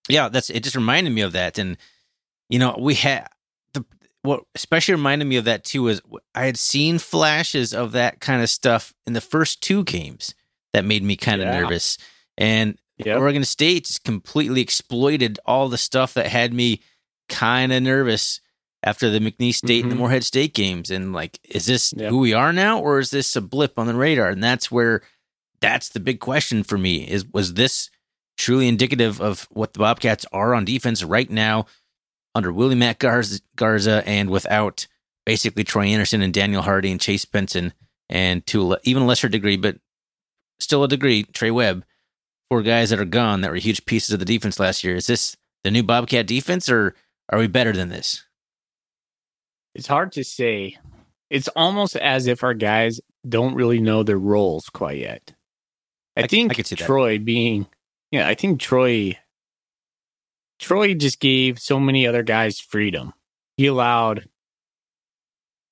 [0.08, 0.64] yeah, that's it.
[0.64, 1.76] Just reminded me of that, and
[2.48, 3.28] you know we had
[3.72, 3.84] the
[4.22, 6.00] what especially reminded me of that too was
[6.34, 10.34] I had seen flashes of that kind of stuff in the first two games
[10.72, 11.60] that made me kind of Yeah.
[11.60, 11.98] nervous.
[12.38, 13.18] And Yep.
[13.18, 16.80] Oregon State just completely exploited all the stuff that had me
[17.28, 18.40] kind of nervous
[18.82, 20.00] after the McNeese State and the Mhm.
[20.00, 20.90] Morehead State games.
[20.90, 22.10] And like, is this Yep.
[22.10, 24.28] who we are now, or is this a blip on the radar?
[24.30, 25.02] And that's where
[25.60, 27.90] that's the big question for me: is was this
[28.38, 31.66] truly indicative of what the Bobcats are on defense right now
[32.34, 34.86] under Willie Matt Garza, Garza and without
[35.24, 37.72] basically Troy Andersen and Daniel Hardy and Chase Benson
[38.10, 39.78] and to even a lesser degree, but
[40.58, 41.84] still a degree, Trey Webb,
[42.50, 44.96] four guys that are gone that were huge pieces of the defense last year.
[44.96, 46.94] Is this the new Bobcat defense, or
[47.30, 48.24] are we better than this?
[49.74, 50.78] It's hard to say.
[51.28, 55.34] It's almost as if our guys don't really know their roles quite yet.
[56.16, 56.86] I, I- think I see that.
[56.86, 57.66] Troy being,
[58.10, 59.18] yeah, I think Troy,
[60.58, 63.12] Troy just gave so many other guys freedom.
[63.56, 64.28] He allowed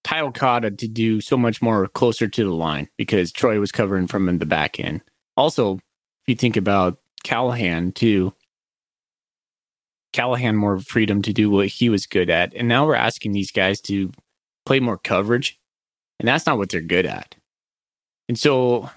[0.05, 4.07] Ty Okada to do so much more closer to the line because Troy was covering
[4.07, 5.01] from in the back end.
[5.37, 8.33] Also, if you think about Callahan too,
[10.13, 12.55] Callahan more freedom to do what he was good at.
[12.55, 14.13] And now we're asking these guys to
[14.65, 15.59] play more coverage,
[16.21, 17.35] and that's not what they're good at.
[18.29, 18.91] And so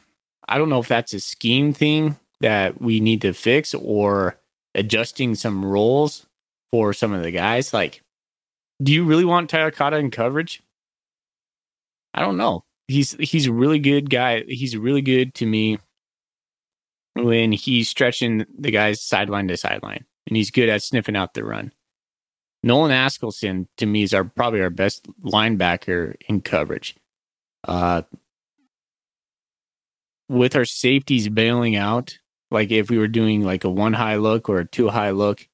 [0.47, 4.37] I don't know if that's a scheme thing that we need to fix or
[4.75, 6.27] adjusting some roles
[6.71, 7.73] for some of the guys.
[7.73, 8.03] Like,
[8.83, 10.61] do you really want Ty Okada in coverage?
[12.17, 12.63] I don't know.
[12.87, 14.43] He's he's a really good guy.
[14.47, 15.77] He's really good to me
[17.13, 21.45] when he's stretching the guys sideline to sideline, and he's good at sniffing out the
[21.45, 21.71] run.
[22.63, 26.95] Nolan Askelson to me is our probably our best linebacker in coverage.
[27.67, 28.01] Uh,
[30.27, 32.17] with our safeties bailing out,
[32.49, 35.47] like if we were doing like a one high look or a two high look,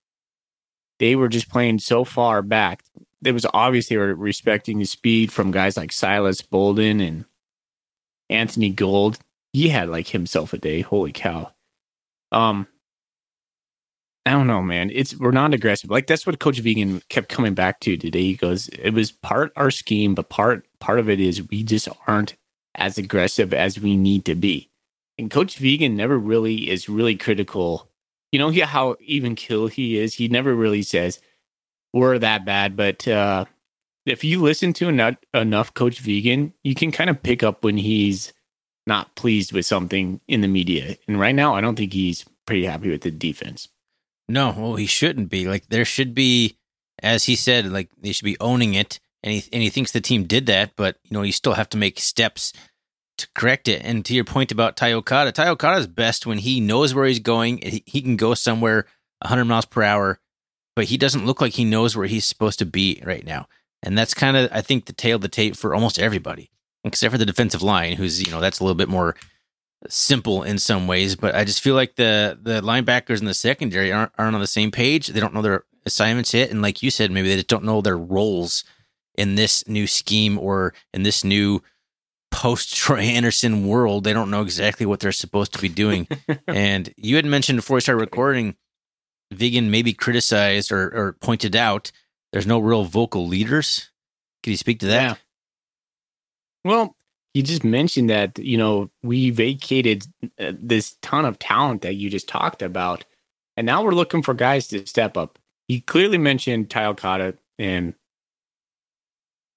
[0.99, 2.84] they were just playing so far back.
[3.25, 7.25] It was obvious they were respecting the speed from guys like Silas Bolden and
[8.29, 9.19] Anthony Gould.
[9.53, 10.81] He had like himself a day.
[10.81, 11.51] Holy cow.
[12.31, 12.67] Um,
[14.25, 14.89] I don't know, man.
[14.93, 15.89] It's we're not aggressive.
[15.89, 18.21] Like that's what Coach Vigen kept coming back to today.
[18.21, 21.89] He goes, it was part our scheme, but part part of it is we just
[22.07, 22.36] aren't
[22.75, 24.69] as aggressive as we need to be.
[25.17, 27.89] And Coach Vigen never really is really critical.
[28.31, 30.15] You know, how even kill he is.
[30.15, 31.19] He never really says
[31.93, 32.75] we're that bad.
[32.75, 33.45] But uh,
[34.06, 37.77] if you listen to enough, enough Coach Vigen, you can kind of pick up when
[37.77, 38.34] he's
[38.86, 40.97] not pleased with something in the media.
[41.08, 43.69] And right now, I don't think he's pretty happy with the defense.
[44.27, 45.47] No, well, he shouldn't be.
[45.47, 46.58] Like there should be,
[47.01, 50.01] as he said, like they should be owning it, and he and he thinks the
[50.01, 52.53] team did that, but you know you still have to make steps
[53.17, 53.82] to correct it.
[53.84, 57.60] And to your point about Ty Okada is best when he knows where he's going.
[57.62, 58.86] He, he can go somewhere
[59.19, 60.19] 100 miles per hour,
[60.75, 63.47] but he doesn't look like he knows where he's supposed to be right now.
[63.81, 66.49] And that's kind of, I think, the tale of the tape for almost everybody,
[66.83, 69.15] except for the defensive line, who's you know that's a little bit more
[69.89, 73.91] simple in some ways, but I just feel like the the linebackers in the secondary
[73.91, 75.07] aren't aren't on the same page.
[75.07, 77.81] They don't know their assignments yet, and like you said, maybe they just don't know
[77.81, 78.63] their roles
[79.15, 81.62] in this new scheme or in this new
[82.31, 84.03] post Troy Andersen world.
[84.03, 86.07] They don't know exactly what they're supposed to be doing.
[86.47, 88.55] and you had mentioned before we started recording,
[89.34, 91.91] Vigen maybe criticized or, or pointed out
[92.32, 93.91] there's no real vocal leaders.
[94.41, 95.04] Can you speak to that?
[95.04, 95.15] Yeah.
[96.65, 96.96] Well,
[97.34, 100.06] you just mentioned that, you know, we vacated
[100.39, 103.06] uh, this ton of talent that you just talked about.
[103.58, 105.39] And now we're looking for guys to step up.
[105.67, 107.93] He clearly mentioned Ty Okada and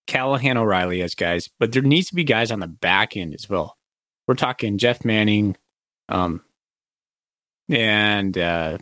[0.06, 3.48] Callahan O'Reilly as guys, but there needs to be guys on the back end as
[3.48, 3.76] well.
[4.26, 5.56] We're talking Jeff Manning,
[6.08, 6.42] um,
[7.68, 8.78] and uh,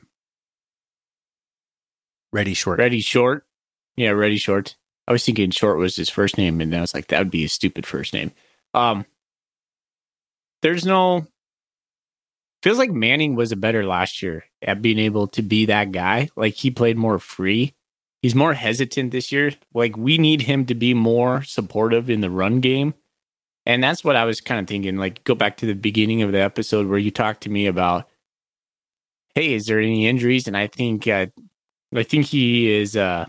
[2.35, 2.81] Ready short.
[2.81, 3.47] Ready Short.
[3.95, 4.75] Yeah, Ready Short.
[5.07, 7.45] I was thinking Short was his first name, and I was like, that would be
[7.45, 8.33] a stupid first name.
[8.75, 9.07] Um,
[10.61, 11.29] there's no.
[12.65, 16.29] Feels like Manning was a better last year at being able to be that guy.
[16.35, 17.75] Like he played more free.
[18.21, 19.53] He's more hesitant this year.
[19.73, 22.95] Like we need him to be more supportive in the run game.
[23.65, 24.97] And that's what I was kind of thinking.
[24.97, 28.09] Like go back to the beginning of the episode where you talked to me about,
[29.35, 30.49] hey, is there any injuries?
[30.49, 31.27] And I think uh,
[31.95, 32.97] I think he is.
[32.97, 33.27] Uh,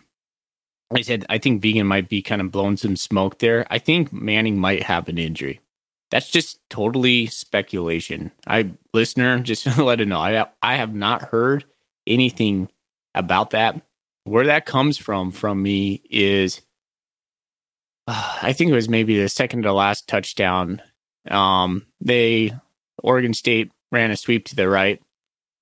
[0.94, 3.66] I said I think Vigen might be kind of blowing some smoke there.
[3.70, 5.60] I think Manning might have an injury.
[6.12, 8.32] That's just totally speculation.
[8.48, 10.20] I listener, just to let it know.
[10.20, 11.66] I I have not heard
[12.08, 12.70] anything
[13.14, 13.82] about that.
[14.24, 16.62] Where that comes from from me is,
[18.08, 20.82] uh, I think it was maybe the second to last touchdown.
[21.30, 22.54] Um, they
[23.04, 25.02] Oregon State ran a sweep to the right,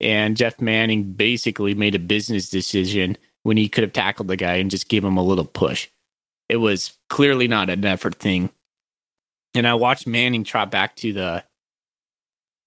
[0.04, 4.56] and Jeff Manning basically made a business decision when he could have tackled the guy
[4.56, 5.88] and just gave him a little push.
[6.48, 8.50] it was clearly not an effort thing.
[9.54, 11.44] And I watched Manning trot back to the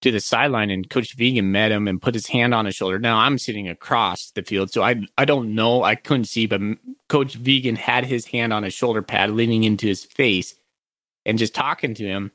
[0.01, 2.99] to the sideline and Coach Vigen met him and put his hand on his shoulder.
[2.99, 5.83] Now I'm sitting across the field, so I I don't know.
[5.83, 6.61] I couldn't see, but
[7.09, 10.55] Coach Vigen had his hand on his shoulder pad leaning into his face
[11.25, 12.31] and just talking to him.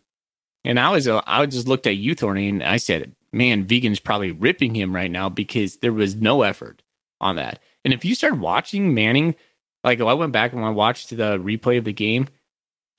[0.64, 4.00] And I was uh, I just looked at you, Thorny, and I said, "Man, Vigen's
[4.00, 6.82] probably ripping him right now because there was no effort
[7.20, 9.34] on that." And if you start watching Manning,
[9.84, 12.28] like I went back and I watched the replay of the game,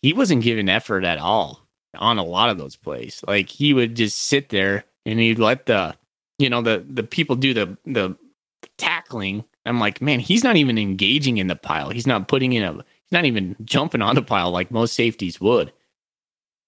[0.01, 1.67] he wasn't giving effort at all
[1.97, 3.23] on a lot of those plays.
[3.27, 5.95] Like he would just sit there and he'd let the
[6.37, 8.17] you know the the people do the the
[8.77, 9.45] tackling.
[9.65, 11.89] I'm like, man, he's not even engaging in the pile.
[11.89, 15.39] He's not putting in a he's not even jumping on the pile like most safeties
[15.39, 15.71] would.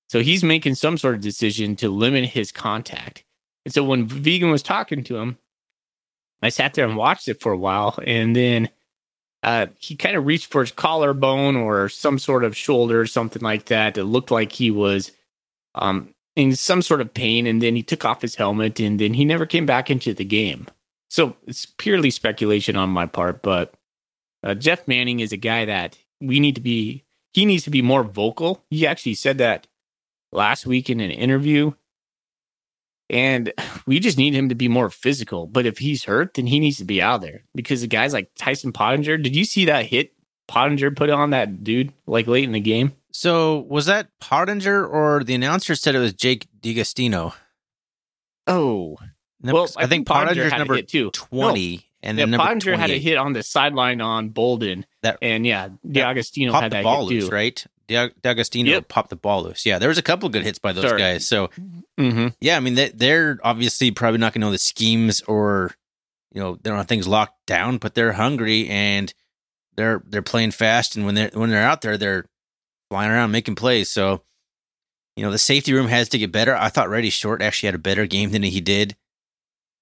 [0.07, 3.24] So he's making some sort of decision to limit his contact.
[3.65, 5.37] And so when Vigen was talking to him,
[6.41, 8.69] I sat there and watched it for a while, and then
[9.41, 13.41] uh, he kind of reached for his collarbone or some sort of shoulder or something
[13.41, 13.97] like that.
[13.97, 15.11] It looked like he was
[15.73, 19.13] um, in some sort of pain, and then he took off his helmet, and then
[19.13, 20.67] he never came back into the game.
[21.09, 23.73] So it's purely speculation on my part, but
[24.43, 27.03] uh, Jeff Manning is a guy that we need to be.
[27.33, 28.63] He needs to be more vocal.
[28.69, 29.67] He actually said that
[30.31, 31.71] last week in an interview.
[33.09, 33.53] And
[33.85, 35.47] we just need him to be more physical.
[35.47, 38.31] But if he's hurt, then he needs to be out there because the guys like
[38.35, 40.13] Tyson Pottinger, did you see that hit
[40.47, 42.93] Pottinger put on that dude like late in the game?
[43.11, 47.33] So was that Pottinger or the announcer said it was Jake DeAgostino?
[48.47, 48.97] Oh,
[49.41, 51.11] well, 'cause I, think Pottinger Pottinger's had number hit too.
[51.11, 55.45] twenty, and yeah, then Pottinger had a hit on the sideline on Bolden, That- and
[55.45, 55.69] yeah,
[56.51, 57.35] popped had the that ball hit loose, too.
[57.35, 57.65] right?
[57.87, 58.87] D'Agostino Yep.
[58.87, 59.63] popped the ball loose.
[59.65, 60.99] Yeah, there was a couple good hits by those Sorry.
[60.99, 61.27] guys.
[61.27, 61.49] So
[61.99, 62.27] Mm-hmm.
[62.41, 65.71] yeah, I mean they, they're obviously probably not going to know the schemes or
[66.33, 69.13] you know they don't have things locked down, but they're hungry and
[69.75, 70.95] they're they're playing fast.
[70.95, 72.25] And when they're when they're out there, they're
[72.89, 73.89] flying around making plays.
[73.91, 74.23] So
[75.15, 76.55] you know the safety room has to get better.
[76.55, 78.95] I thought Reddy Short actually had a better game than he did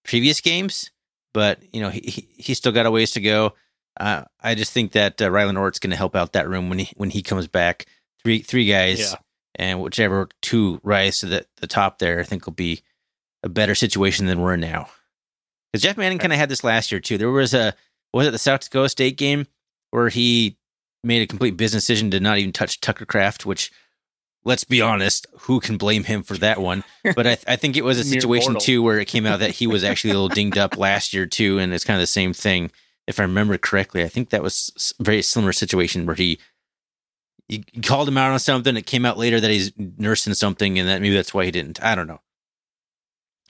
[0.06, 0.92] previous games,
[1.34, 3.54] but you know he he, he still got a ways to go.
[4.00, 6.80] Uh, I just think that uh, Rylan Ortt's going to help out that room when
[6.80, 7.86] he when he comes back.
[8.24, 9.16] Three three guys Yeah.
[9.56, 12.82] and whichever two rise to the, the top there, I think will be
[13.44, 14.88] a better situation than we're in now.
[15.72, 17.18] Because Jeff Manning kind of had this last year too.
[17.18, 17.74] There was a
[18.14, 19.46] was it the South Dakota State game
[19.92, 20.58] where he
[21.04, 23.72] made a complete business decision to not even touch Tucker Kraft, which
[24.46, 26.84] let's be honest, who can blame him for that one?
[27.16, 29.68] But I, I think it was a situation too where it came out that he
[29.68, 32.34] was actually a little dinged up last year too, and it's kind of the same
[32.34, 32.72] thing.
[33.06, 36.40] If I remember correctly, I think that was a very similar situation where he
[37.50, 38.78] you called him out on something.
[38.78, 41.84] It came out later that he's nursing something, and that maybe that's why he didn't.
[41.84, 42.22] I don't know,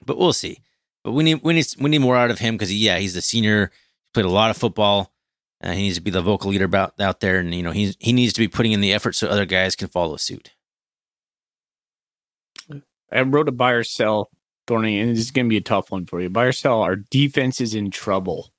[0.06, 0.62] but we'll see.
[1.03, 3.21] But we need we need we need more out of him because yeah, he's the
[3.21, 3.67] senior.
[3.67, 5.13] He's played a lot of football.
[5.62, 7.95] Uh, he needs to be the vocal leader about out there, and you know he's
[7.99, 10.51] he needs to be putting in the effort so other guys can follow suit.
[13.13, 14.30] I wrote a buy or sell,
[14.67, 16.30] Thorny, and this is going to be a tough one for you.
[16.30, 18.49] Buy or sell, our defense is in trouble.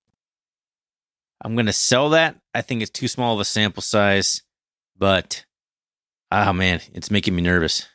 [1.42, 2.36] I'm going to sell that.
[2.54, 4.42] I think it's too small of a sample size,
[4.96, 5.44] but
[6.30, 7.86] oh man, it's making me nervous.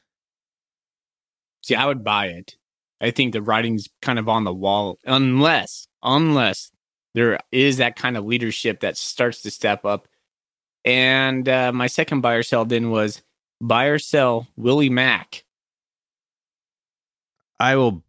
[1.64, 2.56] See, I would buy it.
[3.02, 6.72] I think the writing's kind of on the wall, unless, unless
[7.16, 10.08] there is that kind of leadership that starts to step up.
[10.86, 13.22] And uh, my second buy or sell then was
[13.62, 15.44] buy or sell Willie Mack.
[17.60, 18.04] I will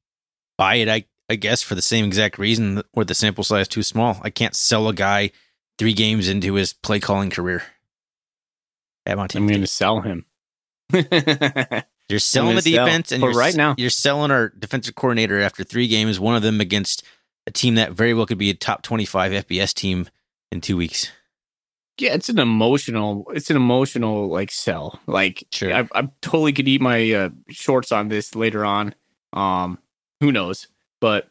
[0.58, 0.88] buy it.
[0.88, 4.18] I I guess for the same exact reason where the sample size is too small.
[4.22, 5.30] I can't sell a guy
[5.78, 7.62] three games into his play calling career.
[9.06, 10.24] I'm going to sell him.
[10.92, 12.86] you're selling the gonna sell.
[12.86, 16.18] defense, and But you're, right now- you're selling our defensive coordinator after three games.
[16.20, 17.04] One of them against
[17.46, 20.08] a team that very well could be a top 25 FBS team
[20.52, 21.10] in two weeks.
[21.98, 25.00] yeah, it's an emotional, it's an emotional like sell.
[25.06, 25.72] Like, Sure.
[25.72, 28.94] I, I totally could eat my uh, shorts on this later on.
[29.32, 29.78] Um,
[30.20, 30.68] who knows?
[31.00, 31.28] But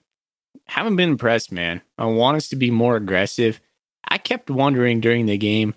[0.66, 1.82] haven't been impressed, man.
[1.98, 3.60] I want us to be more aggressive.
[4.08, 5.76] I kept wondering during the game,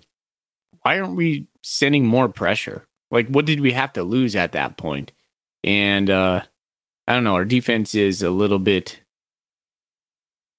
[0.81, 2.87] why aren't we sending more pressure?
[3.11, 5.11] Like, what did we have to lose at that point?
[5.63, 6.41] And uh,
[7.07, 7.35] I don't know.
[7.35, 9.01] Our defense is a little bit.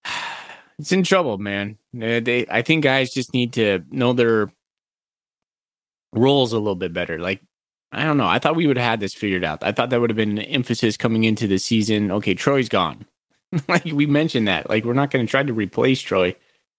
[0.76, 1.78] It's in trouble, man.
[1.92, 4.50] They, I think guys just need to know their
[6.12, 7.16] roles a little bit better.
[7.20, 7.40] Like,
[7.94, 8.26] I don't know.
[8.26, 9.62] I thought we would have had this figured out.
[9.62, 12.10] I thought that would have been an emphasis coming into the season.
[12.10, 13.06] Okay, Troy's gone.
[13.68, 14.68] like we mentioned that.
[14.68, 16.34] Like we're not going to try to replace Troy,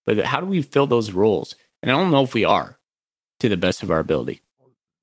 [0.05, 1.55] but how do we fill those roles?
[1.81, 2.77] And I don't know if we are
[3.39, 4.41] to the best of our ability.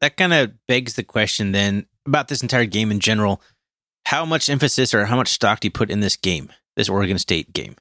[0.00, 3.40] that kind of begs the question then about this entire game in general.
[4.06, 7.18] How much emphasis or how much stock do you put in this game, this Oregon
[7.18, 7.76] State game?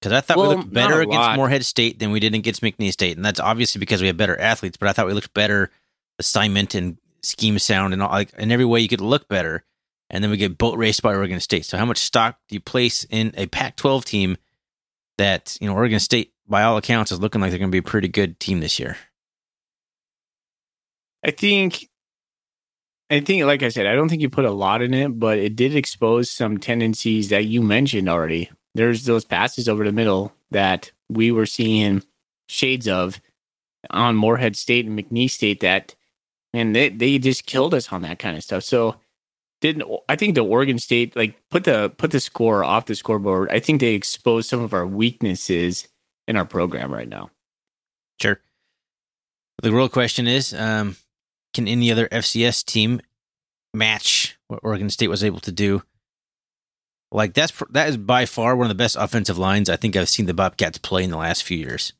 [0.00, 1.36] Because I thought Well, we looked better against lot.
[1.36, 4.38] Morehead State than we did against McNeese State, and that's obviously because we have better
[4.40, 4.76] athletes.
[4.76, 5.70] But I thought we looked better
[6.18, 9.64] assignment and scheme sound and all, like in every way you could look better.
[10.10, 11.64] And then we get boat raced by Oregon State.
[11.64, 14.36] So how much stock do you place in a Pac-12 team
[15.16, 17.78] that you know Oregon State, by all accounts, is looking like they're going to be
[17.78, 18.98] a pretty good team this year?
[21.24, 21.88] I think,
[23.08, 25.38] I think, like I said, I don't think you put a lot in it, but
[25.38, 28.50] it did expose some tendencies that you mentioned already.
[28.74, 32.02] There's those passes over the middle that we were seeing
[32.48, 33.20] shades of
[33.90, 35.94] on Morehead State and McNeese State that,
[36.52, 38.62] and they, they just killed us on that kind of stuff.
[38.64, 38.96] So,
[39.60, 43.50] didn't I think the Oregon State like put the put the score off the scoreboard?
[43.50, 45.88] I think they exposed some of our weaknesses
[46.26, 47.30] in our program right now.
[48.20, 48.40] Sure.
[49.62, 50.96] The real question is, um,
[51.54, 53.00] can any other FCS team
[53.72, 55.82] match what Oregon State was able to do?
[57.12, 60.08] Like that's that is by far one of the best offensive lines I think I've
[60.08, 61.92] seen the Bobcats play in the last few years.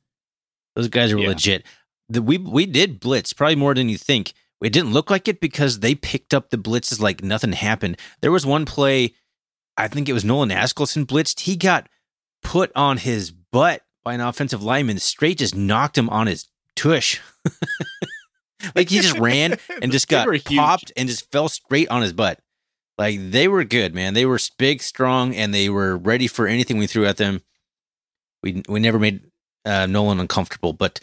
[0.75, 1.29] Those guys are Yeah.
[1.29, 1.65] legit.
[2.09, 4.33] The, we we did blitz probably more than you think.
[4.63, 7.99] It didn't look like it because they picked up the blitzes like nothing happened.
[8.21, 9.15] There was one play,
[9.77, 11.41] I think it was Nolan Askelson blitzed.
[11.41, 11.89] He got
[12.43, 17.21] put on his butt by an offensive lineman, straight just knocked him on his tush.
[18.75, 20.45] like he just ran and just got huge.
[20.57, 22.41] popped and just fell straight on his butt.
[22.99, 24.15] Like they were good, man.
[24.15, 27.43] They were big, strong, and they were ready for anything we threw at them.
[28.43, 29.23] We we never made
[29.65, 31.01] uh, Nolan uncomfortable, but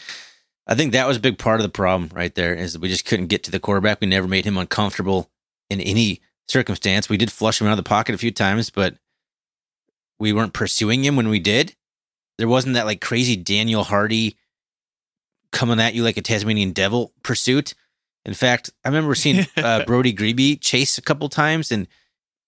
[0.70, 2.54] I think that was a big part of the problem right there.
[2.54, 4.00] Is that we just couldn't get to the quarterback.
[4.00, 5.32] We never made him uncomfortable
[5.68, 7.10] in any circumstance.
[7.10, 8.96] We did flush him out of the pocket a few times, but
[10.20, 11.76] we weren't pursuing him when we did.
[12.38, 14.38] There wasn't that like crazy Daniel Hardy
[15.52, 17.74] coming at you like a Tasmanian devil pursuit.
[18.24, 21.88] In fact, I remember seeing uh, Brody Grebe chase a couple times, and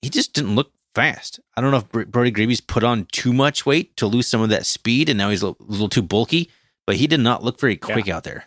[0.04, 1.40] he just didn't look fast.
[1.58, 4.50] I don't know if Brody Grebe's put on too much weight to lose some of
[4.50, 6.52] that speed, and now he's a little too bulky.
[6.88, 8.46] But he did not look very quick out there.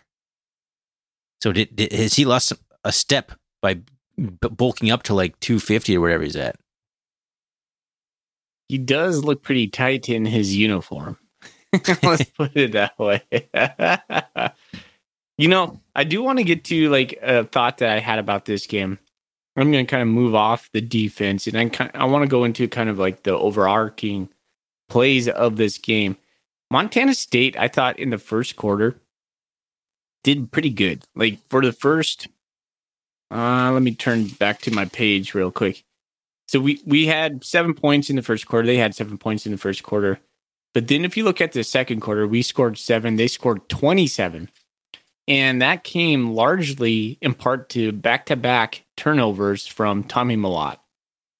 [1.41, 3.31] So did, did has he lost a step
[3.61, 3.79] by
[4.17, 6.55] bulking up to like two fifty or whatever he's at?
[8.67, 11.17] He does look pretty tight in his uniform.
[12.03, 13.21] Let's put it that way.
[15.37, 18.45] you know, I do want to get to like a thought that I had about
[18.45, 18.99] this game.
[19.57, 22.29] I'm going to kind of move off the defense and I kind I want to
[22.29, 24.29] go into kind of like the overarching
[24.89, 26.17] plays of this game.
[26.75, 28.99] Montana State, I thought in the first quarter
[30.25, 31.05] did pretty good.
[31.15, 32.27] Like for the first
[33.31, 35.85] uh let me turn back to my page real quick.
[36.49, 38.67] So we we had 7 points in the first quarter.
[38.67, 40.19] They had 7 points in the first quarter.
[40.73, 44.49] But then if you look at the second quarter, we scored 7, they scored 27.
[45.29, 50.79] And that came largely in part to back-to-back turnovers from Tommy Mellott.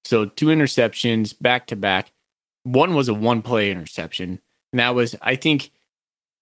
[0.06, 2.10] So two interceptions back to back.
[2.62, 4.40] One was a one-play interception.
[4.76, 5.70] And that was I think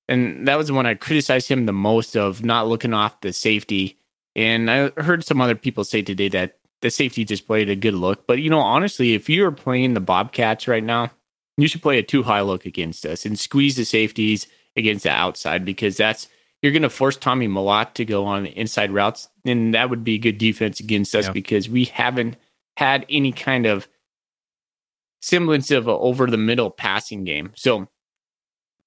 [0.09, 3.32] and that was the one I criticized him the most of not looking off the
[3.32, 3.97] safety.
[4.35, 7.95] And I heard some other people say today that the safety just played a good
[7.95, 8.26] look.
[8.26, 11.12] But you know, honestly, if you're playing the Bobcats right now,
[11.57, 15.11] you should play a two high look against us and squeeze the safeties against the
[15.11, 16.26] outside because that's
[16.61, 20.03] you're going to force Tommy Mellott to go on the inside routes, and that would
[20.03, 21.32] be good defense against us Yeah.
[21.32, 22.37] because we haven't
[22.78, 23.87] had any kind of
[25.22, 27.53] semblance of a over the middle passing game.
[27.55, 27.87] So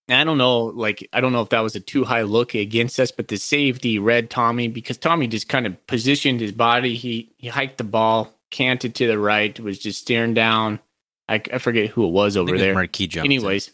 [0.09, 2.99] I don't know, like I don't know if that was a two high look against
[2.99, 6.95] us, but the safety read Tommy because Tommy just kind of positioned his body.
[6.95, 10.79] He he hiked the ball, canted to the right, was just staring down.
[11.27, 12.73] I, I forget who it was over think it was there.
[12.73, 13.25] Marquis Johnson.
[13.25, 13.71] Anyways,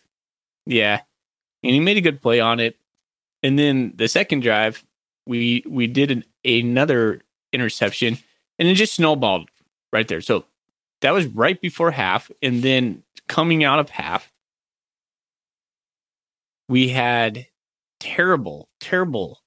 [0.66, 1.02] yeah,
[1.62, 2.78] and he made a good play on it.
[3.44, 4.84] And then the second drive,
[5.28, 7.22] we we did an, another
[7.52, 8.18] interception,
[8.58, 9.50] and it just snowballed
[9.92, 10.22] right there.
[10.22, 10.46] So
[11.02, 14.33] that was right before half, and then coming out of half,
[16.74, 17.46] we had
[18.00, 19.42] terrible, terrible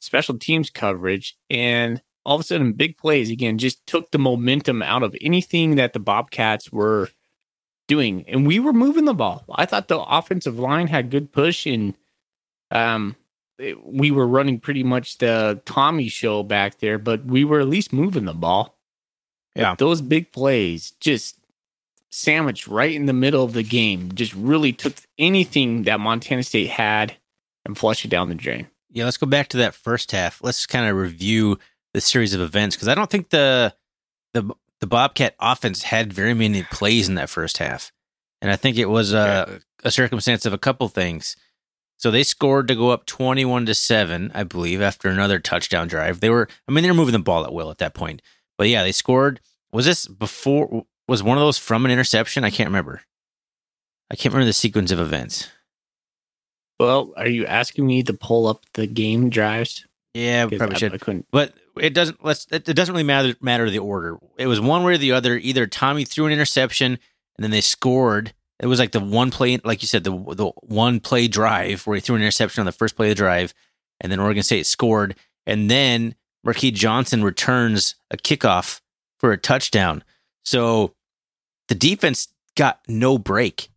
[0.00, 4.82] special teams coverage, and all of a sudden, big plays again just took the momentum
[4.82, 7.10] out of anything that the Bobcats were
[7.86, 9.44] doing, and we were moving the ball.
[9.48, 11.94] I thought the offensive line had good push, and
[12.72, 13.14] um,
[13.60, 17.68] it- we were running pretty much the Tommy show back there, but we were at
[17.68, 18.76] least moving the ball.
[19.54, 19.74] But Yeah.
[19.76, 21.38] those big plays just
[22.16, 24.10] sandwiched right in the middle of the game.
[24.14, 27.16] Just really took anything that Montana State had
[27.64, 28.66] and flushed it down the drain.
[28.90, 30.42] Yeah, let's go back to that first half.
[30.42, 31.58] Let's kind of review
[31.92, 33.74] the series of events because I don't think the
[34.32, 37.92] the the Bobcat offense had very many plays in that first half,
[38.40, 41.36] and I think it was uh, a, a circumstance of a couple things.
[41.98, 46.20] So they scored to go up twenty-one to seven, I believe, after another touchdown drive.
[46.20, 48.22] They were, I mean, they were moving the ball at will at that point.
[48.58, 49.40] But yeah, they scored.
[49.72, 50.86] Was this before?
[51.08, 52.44] Was one of those from an interception?
[52.44, 53.02] I can't remember.
[54.10, 55.48] I can't remember the sequence of events.
[56.78, 59.86] Well, are you asking me to pull up the game drives?
[60.14, 60.94] Yeah, we probably I, should.
[60.94, 61.26] I couldn't.
[61.30, 62.24] But it doesn't.
[62.24, 62.46] Let's.
[62.50, 63.34] It, doesn't really matter.
[63.40, 64.18] Matter the order.
[64.38, 65.36] It was one way or the other.
[65.36, 66.98] Either Tommy threw an interception
[67.36, 68.32] and then they scored.
[68.58, 71.96] It was like the one play, like you said, the the one play drive where
[71.96, 73.52] he threw an interception on the first play of the drive,
[74.00, 75.14] and then Oregon State scored,
[75.46, 78.80] and then Marquis Johnson returns a kickoff
[79.18, 80.02] for a touchdown.
[80.44, 80.94] So
[81.68, 83.68] the defense got no break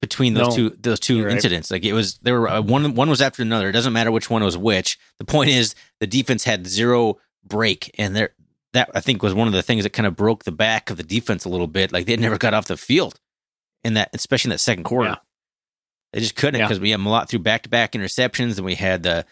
[0.00, 1.34] between those No, two those 2 you're right.
[1.34, 1.70] incidents.
[1.70, 3.68] Like it was there were uh, one one was after another.
[3.68, 4.98] It doesn't matter which one was which.
[5.18, 8.30] The point is the defense had zero break, and there
[8.74, 10.96] that I think was one of the things that kind of broke the back of
[10.96, 11.92] the defense a little bit.
[11.92, 13.18] Like they never got off the field
[13.82, 15.10] in that, especially in that second quarter.
[15.10, 15.16] Yeah.
[16.12, 16.66] They just couldn't Yeah.
[16.66, 19.24] because we had Mellott through back to back interceptions, and we had the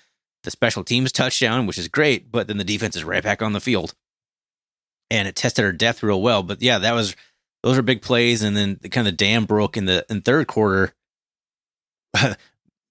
[0.43, 3.53] the special teams touchdown, which is great, but then the defense is right back on
[3.53, 3.95] the field,
[5.11, 6.43] and it tested our depth real well.
[6.43, 7.15] But yeah, that was
[7.63, 10.47] those are big plays, and then the kind of dam broke in the in third
[10.47, 10.93] quarter.
[12.15, 12.37] the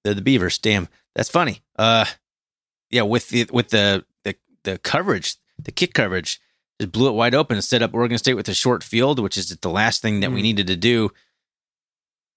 [0.04, 1.62] the Beavers, damn, that's funny.
[1.78, 2.06] Uh,
[2.90, 6.40] yeah, with the with the the the coverage, the kick coverage,
[6.80, 9.38] just blew it wide open and set up Oregon State with a short field, which
[9.38, 10.44] is the last thing that we Mhm.
[10.44, 11.12] needed to do.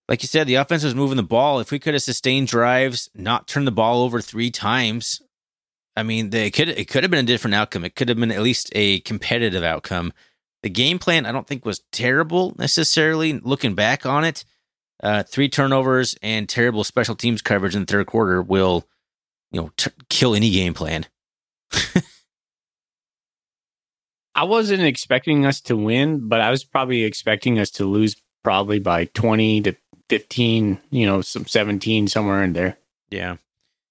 [0.08, 1.60] Like you said, the offense was moving the ball.
[1.60, 5.22] If we could have sustained drives, not turned the ball over three times,
[5.96, 7.84] I mean, they could it could have been a different outcome.
[7.84, 10.12] It could have been at least a competitive outcome.
[10.64, 13.34] The game plan, I don't think, was terrible necessarily.
[13.34, 14.46] Looking back on it,
[15.02, 18.88] uh, three turnovers and terrible special teams coverage in the third quarter will,
[19.52, 21.04] you know, t- kill any game plan.
[24.34, 28.78] I wasn't expecting us to win, but I was probably expecting us to lose probably
[28.78, 29.76] by 20 to
[30.08, 32.78] 15, you know, some 17 somewhere in there
[33.10, 33.36] Yeah,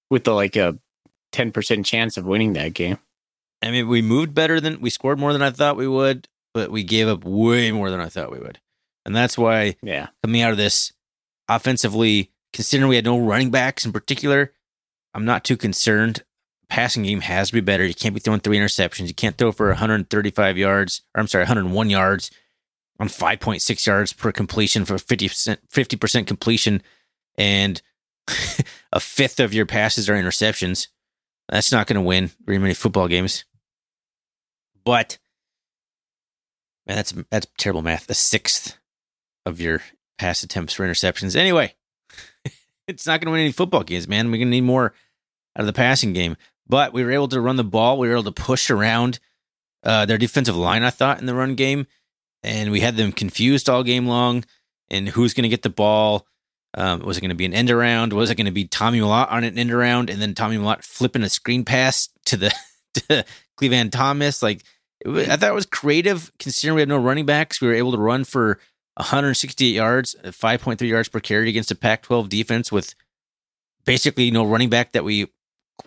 [0.10, 0.80] with the like a
[1.34, 2.98] 10% chance of winning that game.
[3.62, 6.72] I mean, we moved better than we scored more than I thought we would, but
[6.72, 8.60] we gave up way more than I thought we would,
[9.06, 10.08] and that's why Yeah.
[10.24, 10.94] coming out of this
[11.48, 14.54] offensively, considering we had no running backs in particular,
[15.14, 16.24] I'm not too concerned.
[16.70, 17.86] Passing game has to be better.
[17.86, 19.08] You can't be throwing three interceptions.
[19.08, 22.32] You can't throw for 135 yards, or I'm sorry, 101 yards
[23.00, 26.82] on 5.6 yards per completion for 50%, 50% completion,
[27.38, 27.82] and
[28.94, 30.88] a fifth of your passes are interceptions.
[31.50, 33.44] That's not going to win very many football games.
[34.86, 35.18] But
[36.88, 38.10] man, that's that's terrible math.
[38.10, 38.78] A sixth
[39.46, 39.82] of your
[40.18, 41.36] pass attempts for interceptions.
[41.36, 41.76] Anyway,
[42.88, 44.28] it's not going to win any football games, man.
[44.28, 44.94] We're going to need more
[45.58, 46.36] out of the passing game.
[46.68, 48.00] But we were able to run the ball.
[48.00, 49.20] We were able to push around
[49.84, 51.88] uh, their defensive line, I thought, in the run game.
[52.42, 54.46] And we had them confused all game long.
[54.90, 56.28] And who's going to get the ball?
[56.76, 58.14] Um, was it going to be an end around?
[58.14, 60.84] Was it going to be Tommy Mellott on an end around and then Tommy Mellott
[60.84, 62.54] flipping a screen pass to the
[62.96, 63.26] to
[63.60, 64.42] Clevan Thomas?
[64.42, 64.64] Like,
[65.06, 67.60] I thought it was creative considering we had no running backs.
[67.60, 68.60] We were able to run for
[68.96, 72.96] 168 yards, uh, 5.3 yards per carry against a Pac 12 defense with
[73.86, 75.28] basically no running back that we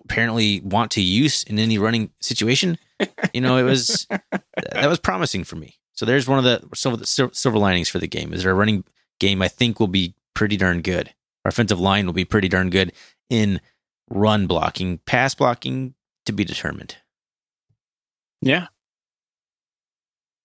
[0.04, 2.78] apparently want to use in any running situation.
[3.32, 5.78] You know, it was that was promising for me.
[5.92, 8.32] So there's one of the silver, sil- silver linings for the game.
[8.32, 8.84] Is our running
[9.18, 9.40] game?
[9.40, 11.14] I think will be pretty darn good.
[11.44, 12.92] Our offensive line will be pretty darn good
[13.30, 13.60] in
[14.10, 15.94] run blocking, pass blocking
[16.26, 16.96] to be determined.
[18.42, 18.66] Yeah.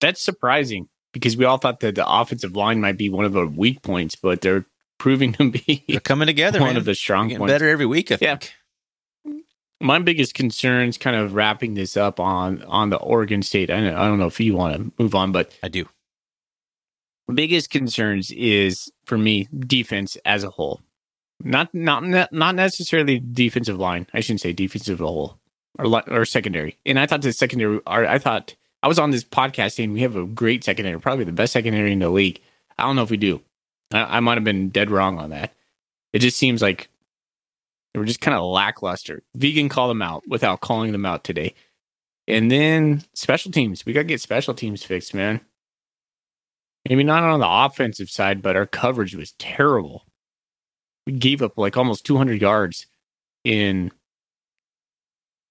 [0.01, 3.45] That's surprising because we all thought that the offensive line might be one of the
[3.47, 4.65] weak points, but they're
[4.97, 6.77] proving to be They're coming together, one man.
[6.77, 7.51] of the strong Getting points.
[7.53, 8.11] better every week.
[8.11, 8.35] I Yeah.
[8.37, 8.53] think.
[9.79, 13.71] My biggest concerns, kind of wrapping this up on on the Oregon State.
[13.71, 15.87] I don't, I don't know if you want to move on, but I do.
[17.33, 20.81] biggest concerns is for me defense as a whole.
[21.43, 24.05] Not not not necessarily defensive line.
[24.13, 25.39] I shouldn't say defensive whole
[25.79, 26.77] or or secondary.
[26.85, 27.79] And I thought the secondary.
[27.87, 31.31] I thought I was on this podcast saying we have a great secondary, probably the
[31.31, 32.41] best secondary in the league.
[32.77, 33.41] I don't know if we do.
[33.93, 35.53] I, I might have been dead wrong on that.
[36.13, 36.89] It just seems like
[37.93, 39.23] they were just kind of lackluster.
[39.37, 41.53] Vigen called them out without calling them out today.
[42.27, 43.85] And then special teams.
[43.85, 45.41] We got to get special teams fixed, man.
[46.87, 50.05] Maybe not on the offensive side, but our coverage was terrible.
[51.05, 52.87] We gave up like almost 200 yards
[53.43, 53.91] in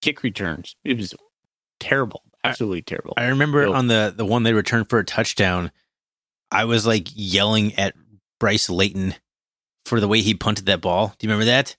[0.03, 0.76] kick returns.
[0.85, 1.14] It was
[1.78, 3.14] terrible, absolutely terrible.
[3.16, 5.70] I remember So- on the the one they returned for a touchdown,
[6.51, 7.95] I was like yelling at
[8.38, 9.14] Bryce Layton
[9.84, 11.14] for the way he punted that ball.
[11.18, 11.76] Do you remember that?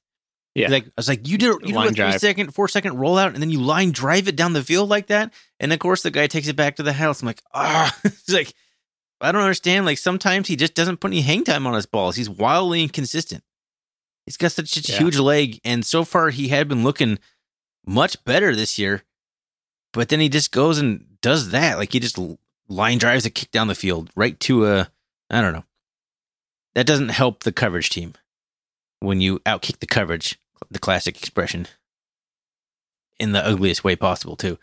[0.55, 0.69] Yeah.
[0.69, 3.33] Like I was like, you did you did Line a three second, four second rollout,
[3.33, 5.33] and then you line drive it down the field like that.
[5.59, 7.21] And of course, the guy takes it back to the house.
[7.21, 8.53] I'm like, ah, it's like
[9.21, 9.85] I don't understand.
[9.85, 12.15] Like sometimes he just doesn't put any hang time on his balls.
[12.17, 13.43] He's wildly inconsistent.
[14.25, 14.97] He's got such a Yeah.
[14.99, 17.17] huge leg, and so far he had been looking
[17.85, 19.03] much better this year.
[19.93, 21.77] But then he just goes and does that.
[21.77, 22.19] Like he just
[22.67, 24.89] line drives a kick down the field right to a
[25.29, 25.65] I don't know.
[26.75, 28.13] that doesn't help the coverage team
[28.99, 30.39] when you outkick the coverage,
[30.69, 31.67] the classic expression,
[33.19, 34.57] in the ugliest way possible too.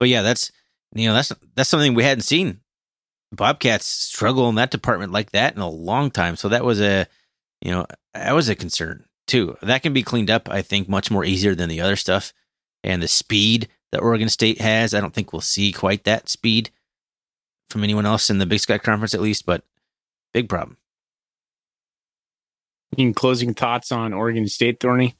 [0.00, 0.50] But yeah, that's
[0.94, 2.60] you know that's that's something we hadn't seen.
[3.32, 7.06] Bobcats struggle in that department like that in a long time, so that was a
[7.60, 9.56] you know that was a concern too.
[9.62, 12.32] That can be cleaned up, I think, much more easier than the other stuff.
[12.82, 16.70] And the speed that Oregon State has, I don't think we'll see quite that speed
[17.70, 19.46] from anyone else in the Big Sky Conference, at least.
[19.46, 19.62] But
[20.32, 20.78] big problem.
[22.98, 25.14] In closing thoughts on Oregon State, Thorny?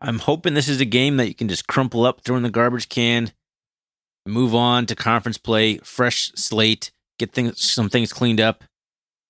[0.00, 2.50] I'm hoping this is a game that you can just crumple up, throw in the
[2.50, 3.32] garbage can,
[4.24, 8.62] move on to conference play, fresh slate, get things some things cleaned up.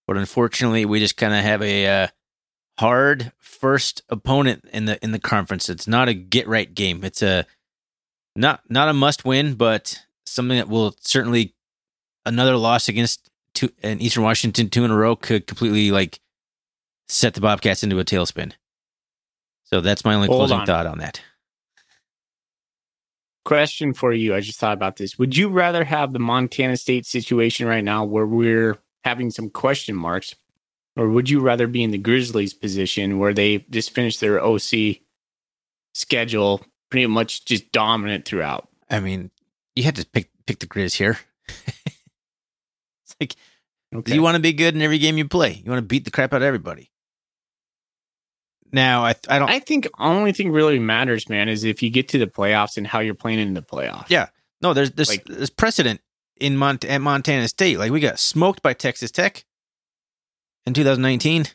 [0.07, 2.09] But unfortunately, we just kind of have a uh,
[2.79, 5.71] hard first opponent in the in the conference.
[5.71, 7.03] It's not a get right game.
[7.03, 7.47] It's a
[8.41, 11.55] not not a must win, but something that will certainly
[12.25, 16.21] another loss against two Eastern Washington two in a row could completely like
[17.09, 18.53] set the Bobcats into a tailspin.
[19.65, 20.67] So that's my only Hold closing on.
[20.67, 21.21] thought on that.
[23.45, 24.35] Question for you.
[24.35, 25.19] I just thought about this.
[25.19, 29.95] Would you rather have the Montana State situation right now where we're having some question
[29.95, 30.35] marks,
[30.97, 34.99] or would you rather be in the Grizzlies position where they just finished their OC
[35.95, 38.69] schedule pretty much just dominant throughout?
[38.91, 39.31] I mean,
[39.77, 41.19] you had to pick pick the Grizz here.
[41.49, 43.35] it's like,
[43.93, 44.11] Okay.
[44.11, 45.61] do you want to be good in every game you play?
[45.65, 46.91] You want to beat the crap out of everybody.
[48.73, 52.09] Now, I I don't I think only thing really matters, man, is if you get
[52.11, 54.07] to the playoffs and how you're playing in the playoffs.
[54.09, 54.29] Yeah.
[54.63, 54.75] no.
[54.75, 56.01] There's there's like- there's precedent
[56.41, 57.79] in Mont- at Montana State.
[57.79, 59.45] Like we got smoked by Texas Tech
[60.67, 61.47] in 2019.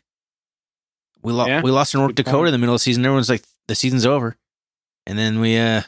[1.21, 2.47] We lost Yeah, we lost to North Dakota point.
[2.49, 3.05] in the middle of the season.
[3.05, 4.35] Everyone's like the season's over,
[5.05, 5.81] and then we uh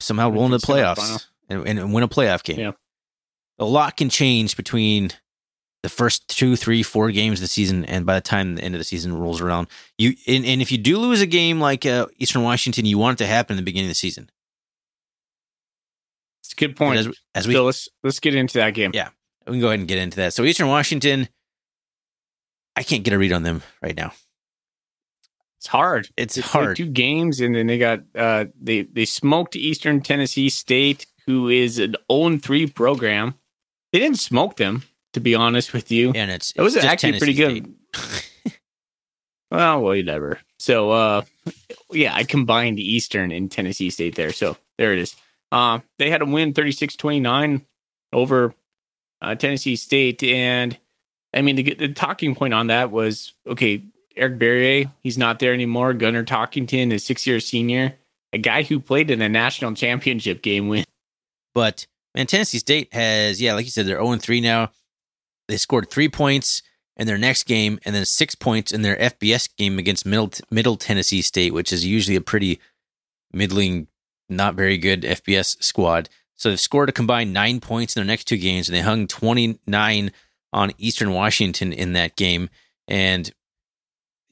[0.00, 2.58] somehow roll into the playoffs and, and win a playoff game.
[2.58, 2.72] Yeah.
[3.58, 5.10] A lot can change between
[5.82, 8.74] the first two, three, four games of the season, and by the time the end
[8.74, 9.68] of the season rolls around,
[9.98, 13.20] you and, and if you do lose a game like uh, Eastern Washington, you want
[13.20, 14.30] it to happen in the beginning of the season.
[16.42, 16.98] It's a good point.
[16.98, 18.92] As, as we so let's let's get into that game.
[18.94, 19.08] Yeah.
[19.46, 20.34] we can go ahead and get into that.
[20.34, 21.28] So Eastern Washington,
[22.76, 24.12] I can't get a read on them right now.
[25.62, 26.08] It's hard.
[26.16, 26.76] It's played hard.
[26.76, 31.78] Two games, and then they got uh they they smoked Eastern Tennessee State, who is
[31.78, 33.34] an 0 3 program.
[33.92, 34.82] They didn't smoke them,
[35.12, 36.10] to be honest with you.
[36.16, 37.72] and it's it was it's actually pretty good.
[39.52, 40.40] Well, whatever.
[40.58, 41.22] So uh
[41.92, 44.32] yeah, I combined Eastern and Tennessee State there.
[44.32, 45.14] So there it is.
[45.52, 47.64] Uh they had a win 36-29
[48.12, 48.54] over
[49.20, 50.76] uh, Tennessee State and
[51.34, 53.84] I mean the, the talking point on that was okay,
[54.16, 55.94] Eric Barriere, he's not there anymore.
[55.94, 57.94] Gunnar Talkington, a 6-year senior,
[58.32, 60.84] a guy who played in a national championship game win.
[61.54, 64.70] But man, Tennessee State has, yeah, like you said, they're 0 3 now.
[65.48, 66.62] They scored three points
[66.96, 70.76] in their next game and then six points in their FBS game against Middle, Middle
[70.76, 72.60] Tennessee State, which is usually a pretty
[73.32, 73.88] middling,
[74.28, 76.08] not very good FBS squad.
[76.36, 79.06] So they've scored a combined nine points in their next two games, and they hung
[79.06, 80.10] 29
[80.52, 82.50] on Eastern Washington in that game.
[82.88, 83.32] And,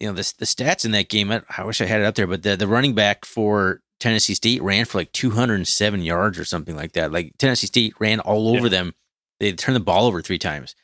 [0.01, 2.15] you know, the, the stats in that game, I, I wish I had it up
[2.15, 6.45] there, but the, the running back for Tennessee State ran for like 207 yards or
[6.45, 7.13] something like that.
[7.13, 8.71] Like Tennessee State ran all over Yeah.
[8.71, 8.95] them.
[9.41, 10.75] They turned the ball over three times.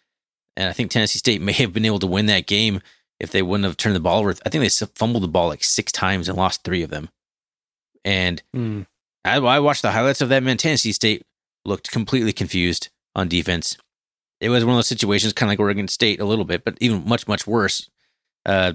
[0.57, 2.81] And I think Tennessee State may have been able to win that game
[3.19, 4.35] if they wouldn't have turned the ball over.
[4.45, 7.09] I think they fumbled the ball like six times and lost three of them.
[8.05, 8.43] And
[9.25, 10.57] I, I watched the highlights of that man.
[10.59, 11.23] Tennessee State
[11.65, 13.77] looked completely confused on defense.
[14.41, 16.77] It was one of those situations, kind of like Oregon State a little bit, but
[16.81, 17.89] even much, much worse.
[18.45, 18.75] Uh,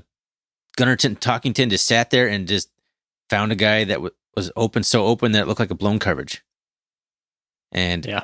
[0.78, 2.70] Gunnerton Talkington just sat there and just
[3.30, 6.00] found a guy that w- was open, so open that it looked like a blown
[6.00, 6.44] coverage.
[7.72, 8.24] And Yeah.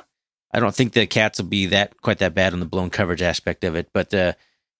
[0.52, 3.20] I don't think the Cats will be that quite that bad on the blown coverage
[3.20, 4.32] aspect of it, but uh,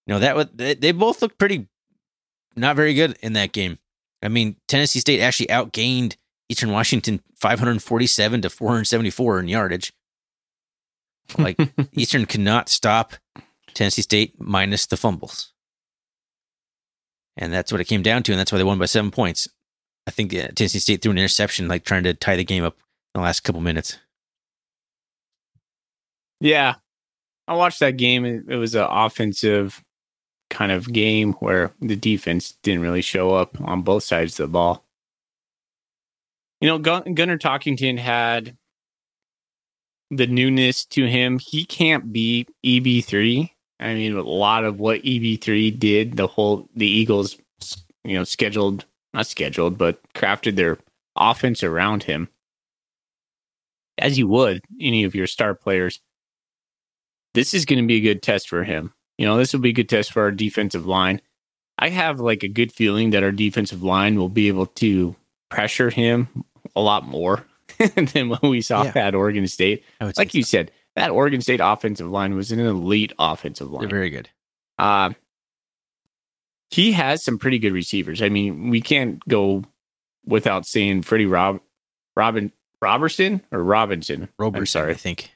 [0.07, 1.67] you know that was they, they both looked pretty
[2.57, 3.79] not very good in that game.
[4.23, 6.17] I mean, Tennessee State actually outgained
[6.49, 9.93] Eastern Washington 547 to 474 in yardage.
[11.37, 11.59] Like
[11.93, 13.15] Eastern cannot stop
[13.75, 15.53] Tennessee State minus the fumbles.
[17.39, 19.49] And that's what it came down to, and that's why they won by seven points.
[20.07, 22.77] I think uh, Tennessee State threw an interception, like trying to tie the game up
[23.15, 23.99] in the last couple minutes.
[26.41, 26.75] Yeah.
[27.47, 28.25] I watched that game.
[28.25, 29.83] It, was an offensive
[30.51, 34.53] kind of game where the defense didn't really show up on both sides of the
[34.53, 34.85] ball.
[36.61, 38.57] You know, Gun- Gunnar Talkington had
[40.11, 41.39] the newness to him.
[41.39, 43.51] He can't be EB3.
[43.81, 47.37] I mean, a lot of what EB3 did, the whole, the Eagles,
[48.05, 50.79] you know, scheduled, not scheduled, but crafted their
[51.17, 52.29] offense around him.
[53.99, 56.01] As you would any of your star players
[57.35, 58.93] this is going to be a good test for him.
[59.17, 61.21] you know, this will be a good test for our defensive line.
[61.79, 65.15] I have like a good feeling that our defensive line will be able to
[65.51, 66.29] pressure him
[66.75, 67.45] a lot more
[67.95, 68.93] than what we saw Yeah.
[68.97, 69.85] at Oregon State.
[70.17, 73.83] Like you said, that Oregon State offensive line was an elite offensive line.
[73.83, 74.29] they're very good.
[74.79, 75.11] Uh,
[76.71, 78.21] he has some pretty good receivers.
[78.21, 79.65] I mean, we can't go
[80.27, 81.61] without seeing Freddie Rob,
[82.17, 84.29] Robin Robertson or Robinson.
[84.39, 85.31] Roberson, I'm sorry, I think.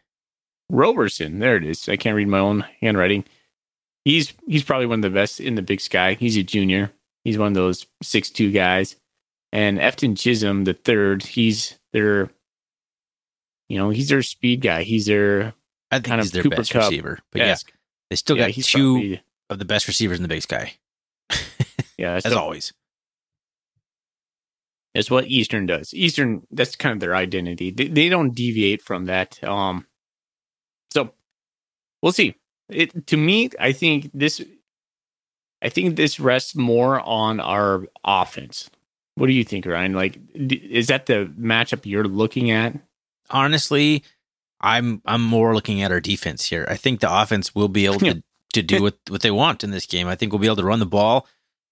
[0.68, 1.38] Roberson.
[1.38, 1.88] There it is.
[1.88, 3.24] I can't read my own handwriting.
[4.04, 6.14] He's he's probably one of the best in the Big Sky.
[6.14, 6.92] He's a junior.
[7.24, 8.96] He's one of those six two guys.
[9.52, 12.30] And Efton Chism, the third, he's their,
[13.72, 14.82] you know, he's their speed guy.
[14.82, 15.54] He's their
[15.90, 17.18] I think Kind he's of their Cooper best Kupp receiver.
[17.30, 17.56] But yeah,
[18.10, 20.74] they still Yeah, got he's two probably- of the best receivers in the Big Sky,
[21.98, 22.72] yeah, as so- always.
[24.94, 25.94] It's what Eastern does.
[25.94, 27.70] Eastern, that's kind of their identity.
[27.70, 29.42] They, they don't deviate from that.
[29.42, 29.86] Um,
[30.92, 31.12] so
[32.02, 32.34] we'll see.
[32.68, 34.42] It to me, I think this,
[35.62, 38.68] I think this rests more on our offense.
[39.14, 39.94] What do you think, Ryan?
[39.94, 42.74] Like, d- is that the matchup you're looking at?
[43.32, 44.04] Honestly,
[44.60, 46.66] I'm I'm more looking at our defense here.
[46.68, 48.22] I think the offense will be able to,
[48.54, 50.08] to do what, what they want in this game.
[50.08, 51.26] I think we'll be able to run the ball,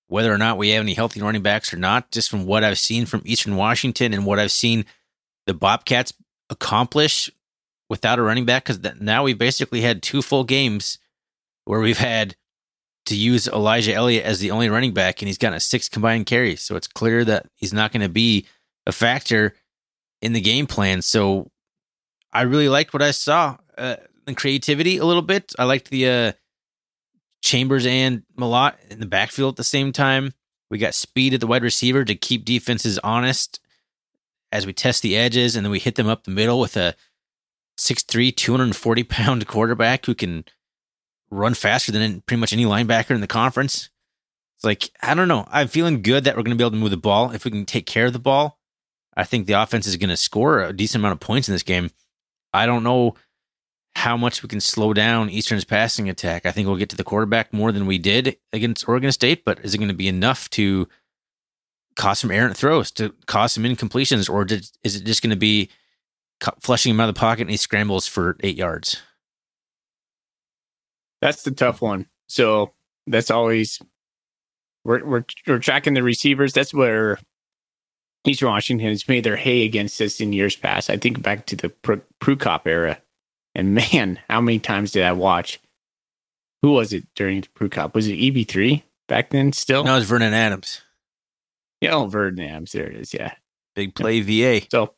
[0.08, 2.78] whether or not we have any healthy running backs or not, just from what I've
[2.78, 4.84] seen from Eastern Washington and what I've seen
[5.46, 6.12] the Bobcats
[6.48, 7.30] accomplish
[7.88, 8.64] without a running back.
[8.64, 10.98] Because now we've basically had two full games
[11.64, 12.34] where we've had
[13.06, 16.26] to use Elijah Elliott as the only running back, and he's gotten a six combined
[16.26, 16.60] carries.
[16.62, 18.46] So it's clear that he's not going to be
[18.86, 19.54] a factor
[20.22, 21.02] in the game plan.
[21.02, 21.50] So
[22.32, 23.56] I really liked what I saw.
[23.76, 23.96] Uh,
[24.26, 25.52] the creativity a little bit.
[25.58, 26.32] I liked the uh,
[27.42, 30.32] Chambers and Mellott in the backfield at the same time.
[30.70, 33.60] We got speed at the wide receiver to keep defenses honest
[34.52, 36.94] as we test the edges, and then we hit them up the middle with a
[37.78, 40.44] 6'3", 240 pound quarterback who can
[41.30, 43.90] run faster than pretty much any linebacker in the conference.
[44.56, 45.46] It's like, I don't know.
[45.50, 47.30] I'm feeling good that we're going to be able to move the ball.
[47.30, 48.59] If we can take care of the ball,
[49.16, 51.62] I think the offense is going to score a decent amount of points in this
[51.62, 51.90] game.
[52.52, 53.14] I don't know
[53.96, 56.46] how much we can slow down Eastern's passing attack.
[56.46, 59.58] I think we'll get to the quarterback more than we did against Oregon State, but
[59.64, 60.88] is it going to be enough to
[61.96, 65.36] cause some errant throws, to cause some incompletions, or did, is it just going to
[65.36, 65.70] be
[66.60, 69.02] flushing him out of the pocket and he scrambles for eight yards?
[71.20, 72.06] That's the tough one.
[72.28, 72.72] So
[73.06, 73.80] that's always
[74.84, 76.52] we're we're we're tracking the receivers.
[76.52, 77.18] That's where
[78.26, 80.90] Eastern Washington has made their hay against us in years past.
[80.90, 82.98] I think back to the Pru- Prukop era,
[83.54, 85.60] and man, how many times did I watch?
[86.62, 87.94] Who was it during the Prukop?
[87.94, 89.52] Was it EB three back then?
[89.52, 90.82] Still, No, it was Vernon Adams.
[91.80, 92.72] yeah, oh, Vernon Adams.
[92.72, 93.14] There it is.
[93.14, 93.32] Yeah.
[93.74, 94.66] Big play VA.
[94.70, 94.92] So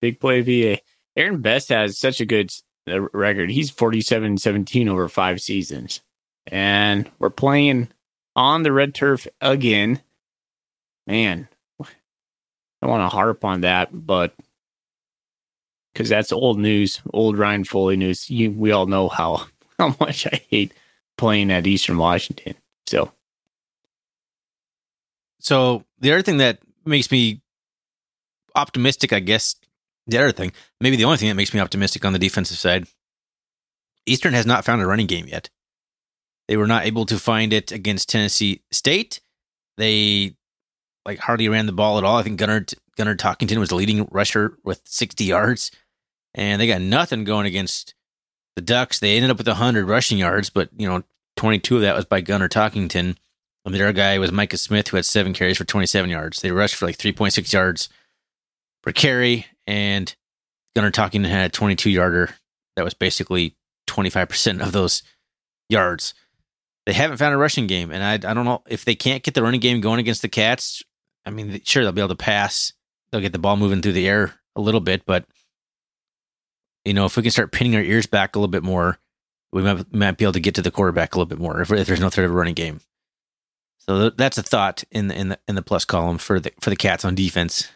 [0.00, 0.80] big play VA.
[1.16, 2.50] Aaron Best has such a good
[2.88, 3.50] uh, record.
[3.50, 6.00] He's 47 17 over five seasons.
[6.46, 7.88] And we're playing
[8.34, 10.00] on the red turf again.
[11.06, 11.48] Man,
[12.82, 14.34] I want to harp on that, but
[15.92, 18.30] because that's old news, old Ryan Foley news.
[18.30, 19.46] You, we all know how,
[19.78, 20.72] how much I hate
[21.18, 22.54] playing at Eastern Washington.
[22.86, 23.12] So,
[25.40, 27.42] So the other thing that makes me
[28.54, 29.56] optimistic, I guess,
[30.06, 32.86] the other thing, maybe the only thing that makes me optimistic on the defensive side,
[34.06, 35.50] Eastern has not found a running game yet.
[36.48, 39.20] They were not able to find it against Tennessee State.
[39.76, 40.34] They
[41.04, 42.18] like hardly ran the ball at all.
[42.18, 42.64] I think Gunnar
[42.96, 45.70] Gunnar Talkington was the leading rusher with 60 yards,
[46.34, 47.94] and they got nothing going against
[48.56, 48.98] the Ducks.
[48.98, 51.02] They ended up with 100 rushing yards, but you know,
[51.36, 53.16] 22 of that was by Gunnar Talkington.
[53.64, 56.40] And the other guy was Micah Smith, who had seven carries for 27 yards.
[56.40, 57.88] They rushed for like 3.6 yards
[58.82, 60.14] per carry, and
[60.74, 62.30] Gunnar Talkington had a 22 yarder
[62.76, 65.02] that was basically 25% of those
[65.68, 66.14] yards.
[66.86, 69.34] They haven't found a rushing game, and I, I don't know if they can't get
[69.34, 70.82] the running game going against the Cats.
[71.24, 72.72] I mean, sure, they'll be able to pass,
[73.10, 75.24] they'll get the ball moving through the air a little bit, but
[76.84, 78.98] you know, if we can start pinning our ears back a little bit more,
[79.52, 81.70] we might, might be able to get to the quarterback a little bit more if,
[81.70, 82.80] if there's no threat of a running game.
[83.78, 86.52] So th- that's a thought in the in the in the plus column for the
[86.60, 87.68] for the Cats on defense.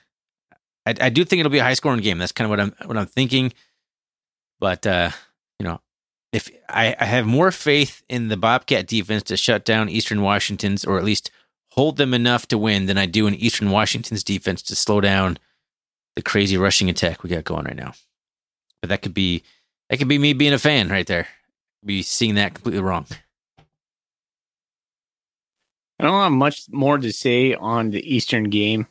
[0.86, 2.18] I, I do think it'll be a high scoring game.
[2.18, 3.52] That's kind of what I'm what I'm thinking.
[4.60, 5.10] But uh,
[5.58, 5.80] you know,
[6.32, 10.84] if I, I have more faith in the Bobcat defense to shut down Eastern Washington's
[10.84, 11.30] or at least
[11.74, 15.38] hold them enough to win than I do in Eastern Washington's defense to slow down
[16.14, 17.92] the crazy rushing attack we got going right now.
[18.80, 19.42] But that could be
[19.90, 21.26] that could be me being a fan right there.
[21.84, 23.06] Be seeing that completely wrong.
[25.98, 28.86] I don't have much more to say on the Eastern game.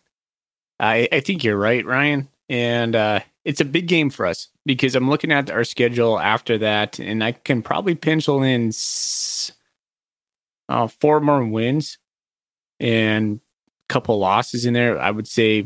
[0.79, 2.27] I, I think you're right, Ryan.
[2.49, 4.49] And uh, it's a big game for us.
[4.65, 8.71] because I'm looking at our schedule after that, and I can probably pencil in
[10.69, 11.97] uh, four more wins
[12.83, 13.39] and
[13.89, 14.99] a couple losses in there.
[14.99, 15.65] I would say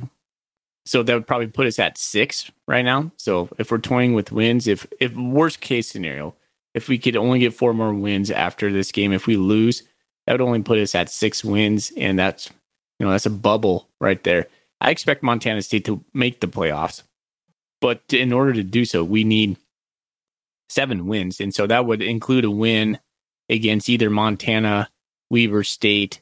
[0.86, 3.12] so that would probably put us at six right now.
[3.18, 6.34] So if we're toying with wins, if if worst case scenario,
[6.74, 9.84] if we could only get four more wins after this game, if we lose,
[10.26, 12.50] that would only put us at six wins, and that's
[13.00, 14.48] you know that's a bubble right there.
[14.80, 17.02] I expect Montana State to make the playoffs,
[17.82, 19.58] but in order to do so, we need
[20.70, 23.00] seven wins, and so that would include a win
[23.50, 24.90] against either Montana,
[25.30, 26.22] Weber State,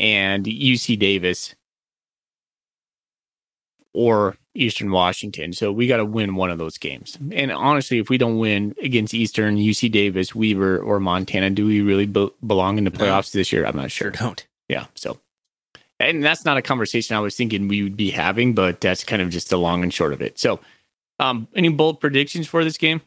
[0.00, 1.54] and UC Davis,
[3.94, 5.52] or Eastern Washington.
[5.52, 7.16] So we got to win one of those games.
[7.32, 11.80] And honestly, if we don't win against Eastern, UC Davis, Weber, or Montana, do we
[11.82, 12.98] really be- belong in the No.
[12.98, 13.64] playoffs this year?
[13.66, 14.26] I'm not Sure sure.
[14.26, 14.44] don't.
[14.68, 14.86] Yeah.
[14.94, 15.20] So,
[15.98, 19.20] and that's not a conversation I was thinking we would be having, but that's kind
[19.22, 20.38] of just the long and short of it.
[20.38, 20.60] So,
[21.18, 23.02] um, any bold predictions for this game?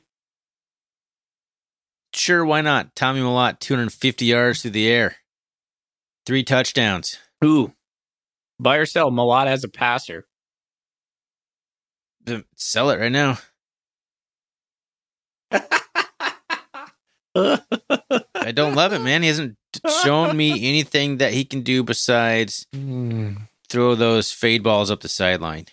[2.14, 2.96] Sure, why not?
[2.96, 5.16] Tommy Mellott, 250 yards through the air,
[6.26, 7.18] three touchdowns.
[7.44, 7.74] Ooh,
[8.60, 10.26] buy or sell Mellott as a passer.
[12.56, 13.38] Sell it right now.
[17.36, 19.22] I don't love it, man.
[19.22, 19.58] He hasn't
[20.04, 23.34] shown me anything that he can do besides Hmm.
[23.70, 25.66] throw those fade balls up the sideline.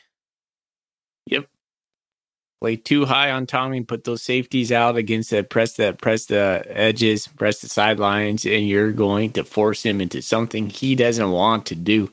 [2.60, 6.62] Play two high on Tommy, put those safeties out against that press that press the
[6.68, 11.64] edges, press the sidelines, and you're going to force him into something he doesn't want
[11.66, 12.12] to do.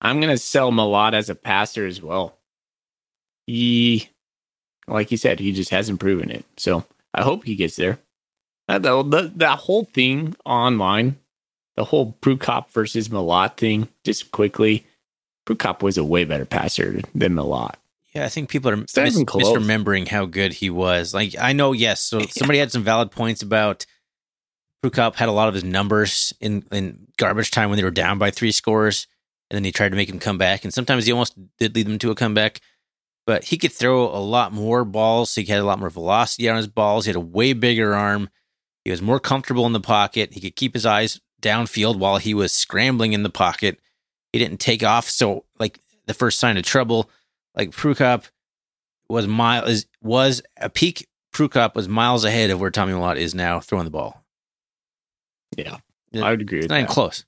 [0.00, 2.38] I'm gonna sell Mellott as a passer as well.
[3.46, 4.08] He,
[4.86, 6.46] like you said, he just hasn't proven it.
[6.56, 7.98] So I hope he gets there.
[8.68, 11.16] Uh, the, the, that whole thing online,
[11.76, 14.86] the whole Prukop versus Mellott thing, just quickly,
[15.46, 17.74] Prukop was a way better passer than Mellott.
[18.14, 21.12] Yeah, I think people are mis- misremembering how good he was.
[21.12, 22.00] Like, I know, yes.
[22.00, 23.86] So somebody had some valid points about
[24.82, 28.18] Prukop had a lot of his numbers in, in garbage time when they were down
[28.18, 29.06] by three scores,
[29.50, 30.64] and then he tried to make him come back.
[30.64, 32.60] And sometimes he almost did lead them to a comeback.
[33.26, 35.34] But he could throw a lot more balls.
[35.34, 37.04] He had a lot more velocity on his balls.
[37.04, 38.30] He had a way bigger arm.
[38.84, 40.32] He was more comfortable in the pocket.
[40.32, 43.80] He could keep his eyes downfield while he was scrambling in the pocket.
[44.32, 45.10] He didn't take off.
[45.10, 47.10] So, like the first sign of trouble,
[47.58, 48.24] like Prukop
[49.08, 51.08] was mile is was a peak.
[51.34, 54.24] Prukop was miles ahead of where Tommy Mellott is now throwing the ball.
[55.56, 55.78] Yeah,
[56.14, 56.92] I would agree It's not even that.
[56.92, 57.24] close.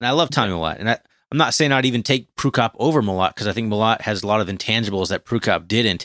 [0.00, 0.98] And I love Tommy Mellott, and I,
[1.30, 4.26] I'm not saying I'd even take Prukop over Mellott because I think Mellott has a
[4.26, 6.04] lot of intangibles that Prukop didn't.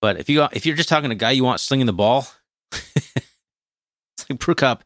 [0.00, 2.26] But if you if you're just talking to a guy you want slinging the ball,
[2.72, 4.80] it's like Prukop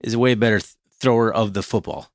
[0.00, 2.10] is a way better th- thrower of the football.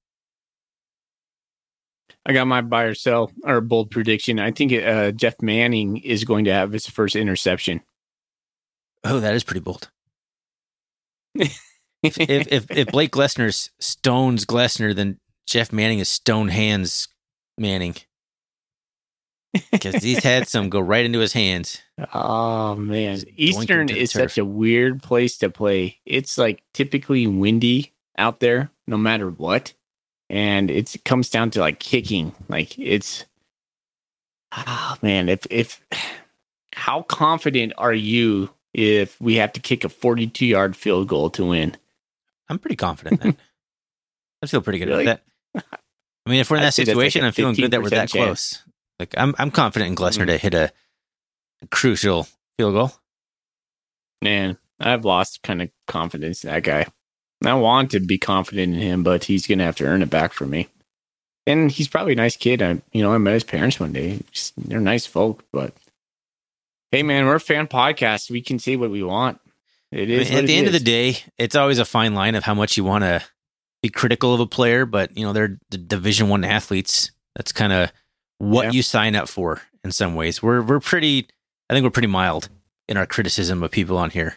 [2.26, 4.40] I got my buy or sell or bold prediction.
[4.40, 7.82] I think uh, Jeff Manning is going to have his first interception.
[9.04, 9.90] Oh, that is pretty bold.
[11.36, 17.10] if if if Blake Glessner stones Glessner, then Jeff Manning is stone hands
[17.58, 17.96] Manning
[19.72, 21.82] because he's had some go right into his hands.
[22.14, 26.00] oh man, Eastern is such a weird place to play.
[26.06, 29.74] It's like typically windy out there, no matter what,
[30.34, 32.34] and it comes down to like kicking.
[32.50, 33.26] Like it's,
[34.58, 35.80] oh man, if if
[36.74, 41.46] how confident are you if we have to kick a 42 yard field goal to
[41.46, 41.78] win?
[42.50, 43.22] I'm pretty confident.
[43.22, 43.38] Then.
[44.44, 45.04] I feel pretty good Really?
[45.06, 45.22] about
[45.56, 45.64] that.
[46.26, 48.10] I mean, if we're in that like situation, a I'm feeling good that we're that
[48.10, 48.12] chance.
[48.12, 48.64] close.
[49.00, 50.28] Like I'm I'm confident in Glessner Mm.
[50.28, 50.72] to hit a,
[51.62, 52.28] a crucial
[52.58, 52.92] field goal.
[54.24, 56.88] Man, I've lost kind of confidence in that guy.
[57.46, 60.34] I want to be confident in him, but he's gonna have to earn it back
[60.34, 60.68] from me.
[61.46, 62.62] And he's probably a nice kid.
[62.62, 64.20] I, you know, I met his parents one day.
[64.32, 65.74] Just, they're nice folk, but
[66.92, 68.32] hey, man, we're a fan podcast.
[68.32, 69.40] We can say what we want.
[69.92, 72.44] It I mean, at the end of the day, it's always a fine line of
[72.44, 73.22] how much you want to
[73.82, 77.12] be critical of a player, but you know they're the Division One athletes.
[77.36, 77.92] That's kind of
[78.40, 78.72] what Yeah.
[78.72, 79.62] you sign up for.
[79.84, 81.28] In some ways, we're we're pretty.
[81.70, 82.48] I think we're pretty mild
[82.88, 84.36] in our criticism of people on here.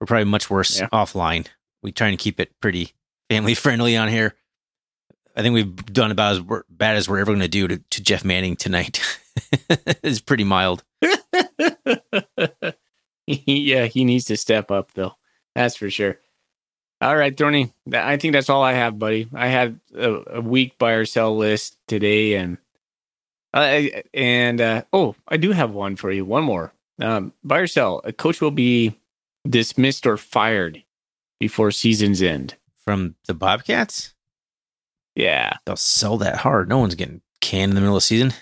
[0.00, 0.88] We're probably much worse Yeah.
[0.92, 1.46] offline.
[1.82, 2.92] We try and keep it pretty
[3.28, 4.34] family friendly on here.
[5.36, 8.24] I think we've done about as bad as we're ever going to do to, Jeff
[8.24, 9.00] Manning tonight.
[10.02, 10.82] it's pretty mild.
[13.26, 15.14] yeah, he needs to step up though.
[15.54, 16.18] That's for sure.
[17.00, 17.72] All right, Thorny.
[17.94, 19.28] I think that's all I have, buddy.
[19.32, 22.58] I had a, a week buy or sell list today, and
[23.54, 26.24] I and uh, oh, I do have one for you.
[26.24, 26.74] One more.
[27.00, 28.02] Um, buy or sell.
[28.04, 28.98] A coach will be
[29.48, 30.82] dismissed or fired
[31.40, 32.56] before season's end.
[32.84, 34.14] From the Bobcats,
[35.14, 36.68] Yeah, they'll sell that hard.
[36.68, 38.32] No one's getting canned in the middle of the season.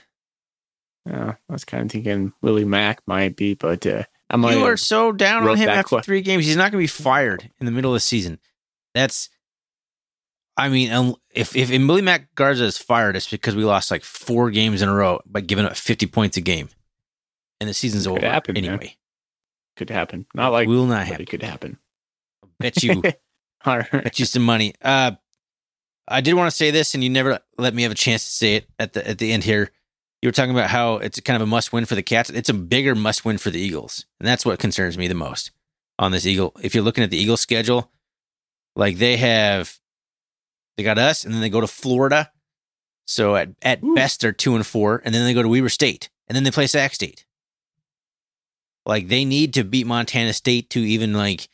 [1.11, 4.76] Uh, I was kind of thinking Willie Mack might be, but uh, I'm You are
[4.76, 6.44] so down on him after que- three games.
[6.46, 8.38] He's not going to be fired in the middle of the season.
[8.94, 9.28] That's,
[10.57, 14.05] I mean, um, if if Willie Mack Garrett is fired, it's because we lost like
[14.05, 16.68] four games in a row by giving up 50 points a game,
[17.61, 18.64] and the season's Could over happen, man.
[18.64, 18.96] anyway.
[19.76, 20.26] could happen.
[20.34, 21.22] Not like Will not happen.
[21.22, 21.78] it could happen.
[22.61, 23.02] Bet you
[23.64, 23.90] All right.
[23.90, 24.74] bet you some money.
[24.82, 25.12] Uh,
[26.06, 28.30] I did want to say this, and you never let me have a chance to
[28.30, 29.70] say it at the at the end here.
[30.22, 32.30] You were talking about how it's kind of a must win for the Cats.
[32.30, 35.52] It's a bigger must win for the Eagles, and that's what concerns me the most
[35.98, 36.52] on this Eagle.
[36.62, 37.90] If you're looking at the Eagles schedule,
[38.74, 39.78] like they have,
[40.76, 42.32] they got us, and then they go to Florida.
[43.06, 43.94] So at at Ooh.
[43.94, 46.50] best they're two and four, and then they go to Weber State, and then they
[46.50, 47.24] play Sac State.
[48.86, 51.48] Like they need to beat Montana State to even like.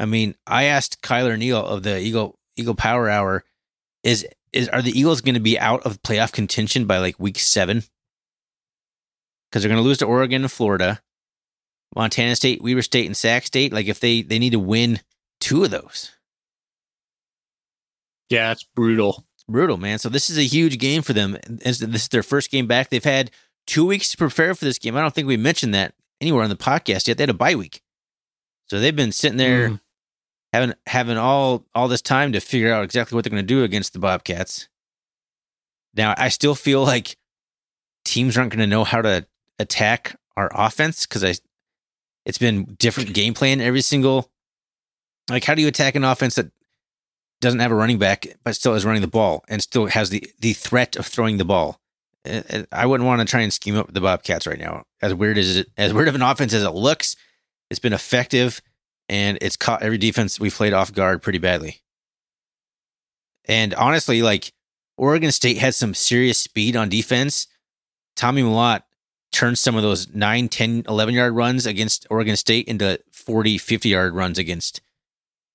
[0.00, 3.44] I mean, I asked Kyler Neal of the Eagle Eagle Power Hour,
[4.02, 7.38] is is are the Eagles going to be out of playoff contention by like week
[7.38, 7.84] seven?
[9.50, 11.02] Because they're going to lose to Oregon and Florida,
[11.94, 13.72] Montana State, Weber State, and Sac State.
[13.72, 15.00] Like if they they need to win
[15.38, 16.12] two of those,
[18.30, 19.24] Yeah, it's brutal.
[19.34, 19.98] it's brutal, man.
[19.98, 21.36] So this is a huge game for them.
[21.46, 22.88] This is their first game back.
[22.90, 23.30] They've had
[23.66, 24.96] two weeks to prepare for this game.
[24.96, 27.16] I don't think we mentioned that anywhere on the podcast yet.
[27.18, 27.82] They had a bye week,
[28.66, 29.70] so they've been sitting there.
[29.70, 29.80] Mm.
[30.52, 33.62] Having having all all this time to figure out exactly what they're going to do
[33.62, 34.68] against the Bobcats.
[35.94, 37.16] Now, I still feel like
[38.04, 39.26] teams aren't going to know how to
[39.58, 41.34] attack our offense because I
[42.24, 44.30] it's been different game plan every single.
[45.28, 46.50] Like, how do you attack an offense that
[47.40, 50.24] doesn't have a running back but still is running the ball and still has the
[50.40, 51.80] the threat of throwing the ball?
[52.70, 54.84] I wouldn't want to try and scheme up the Bobcats right now.
[55.00, 57.16] As weird as it, as weird of an offense as it looks,
[57.70, 58.60] it's been effective
[59.10, 61.80] and it's caught every defense we've played off guard pretty badly.
[63.46, 64.52] And honestly, like
[64.96, 67.48] Oregon State had some serious speed on defense.
[68.14, 68.84] Tommy Mellott
[69.32, 73.88] turned some of those 9, 10, 11 yard runs against Oregon State into 40, 50
[73.88, 74.80] yard runs against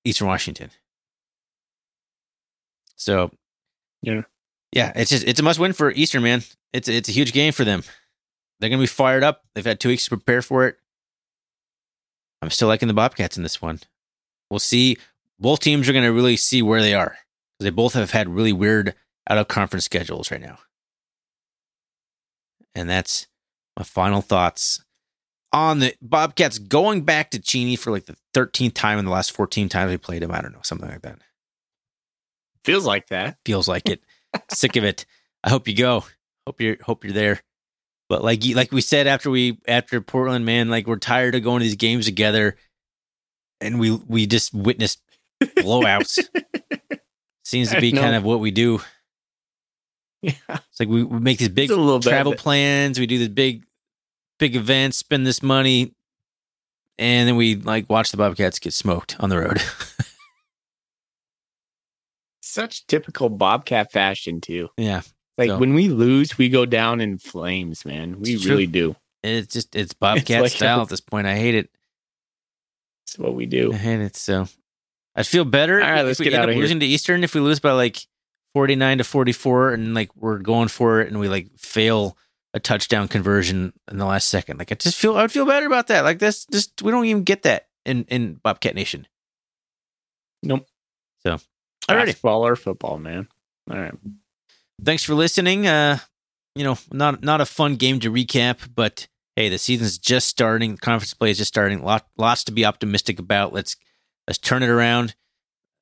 [0.04, 0.70] Eastern Washington.
[2.94, 3.30] So,
[4.02, 4.22] Yeah.
[4.72, 6.42] Yeah, it's just it's a must win for Eastern, man.
[6.74, 7.84] It's it's a huge game for them.
[8.60, 9.44] They're gonna be fired up.
[9.54, 10.76] They've had two weeks to prepare for it.
[12.46, 13.80] I'm still liking the Bobcats in this one.
[14.50, 14.98] We'll see.
[15.40, 17.18] Both teams are going to really see where they are
[17.58, 18.94] because they both have had really weird
[19.28, 20.58] out of conference schedules right now.
[22.72, 23.26] And that's
[23.76, 24.84] my final thoughts
[25.52, 29.32] on the Bobcats going back to Cheney for like the 13th time in the last
[29.32, 30.30] 14 times we played him.
[30.30, 31.18] I don't know, something like that.
[32.62, 33.38] Feels like that.
[33.44, 34.02] Feels like it.
[34.52, 35.04] Sick of it.
[35.42, 36.04] I hope you go.
[36.46, 37.40] Hope you're hope you're there.
[38.08, 41.60] But like like we said after we after Portland, man, like we're tired of going
[41.60, 42.56] to these games together,
[43.60, 45.00] and we we just witnessed
[45.42, 46.18] blowouts.
[47.44, 48.80] Seems to be kind of what we do.
[50.22, 50.32] Yeah.
[50.48, 52.98] It's like we, we make these big little bit, travel plans.
[52.98, 53.64] We do these big
[54.38, 55.94] big events, spend this money,
[56.98, 59.62] and then we like watch the Bobcats get smoked on the road.
[62.40, 64.70] Such typical Bobcat fashion too.
[64.76, 65.02] yeah,
[65.38, 68.20] Like So- when we lose, we go down in flames, man.
[68.20, 68.52] We It's true.
[68.52, 68.96] really do.
[69.22, 71.26] it's just it's Bobcat like style how- at this point.
[71.26, 71.70] I hate it.
[73.06, 73.72] It's what we do.
[73.72, 74.16] I hate it.
[74.16, 74.48] So
[75.14, 75.80] I feel better.
[75.82, 76.62] All right, if let's we get end outta up here.
[76.62, 77.22] losing to Eastern.
[77.24, 77.98] If we lose by like
[78.52, 82.16] forty nine to forty four, and like we're going for it, and we like fail
[82.54, 85.66] a touchdown conversion in the last second, like I just feel I would feel better
[85.66, 86.02] about that.
[86.04, 89.06] Like this, just we don't even get that in in Bobcat Nation.
[90.42, 90.66] Nope.
[91.22, 91.34] So,
[91.88, 92.06] alrighty.
[92.06, 93.28] Basketball or football, man.
[93.70, 93.94] All right.
[94.84, 95.66] Thanks for listening.
[95.66, 95.98] Uh,
[96.54, 99.06] you know, not not a fun game to recap, but
[99.36, 100.76] hey, the season's just starting.
[100.76, 101.82] Conference play is just starting.
[101.82, 103.52] Lot lots to be optimistic about.
[103.52, 103.76] Let's
[104.26, 105.14] let's turn it around.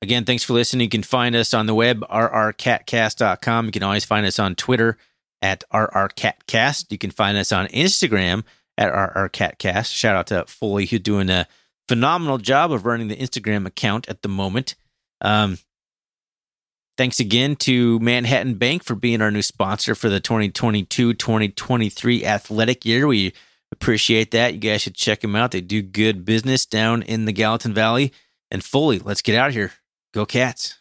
[0.02, 0.84] Again, thanks for listening.
[0.84, 3.66] You can find us on the web, rrcatcast.com.
[3.66, 4.98] You can always find us on Twitter
[5.40, 6.92] at rrcatcast.
[6.92, 8.44] You can find us on Instagram
[8.76, 9.94] at rrcatcast.
[9.94, 11.48] Shout out to Foley, who's doing a
[11.88, 14.74] phenomenal job of running the Instagram account at the moment.
[15.20, 15.58] Um,
[16.96, 22.84] Thanks again to Manhattan Bank for being our new sponsor for the 2022 2023 athletic
[22.84, 23.08] year.
[23.08, 23.32] We
[23.72, 24.54] appreciate that.
[24.54, 25.50] You guys should check them out.
[25.50, 28.12] They do good business down in the Gallatin Valley.
[28.50, 29.72] And Foley, let's get out of here.
[30.12, 30.78] Go Cats.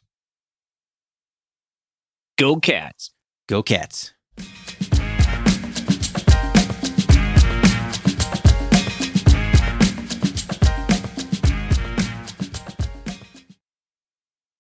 [2.38, 3.10] Go Cats.
[3.48, 4.14] Go Cats.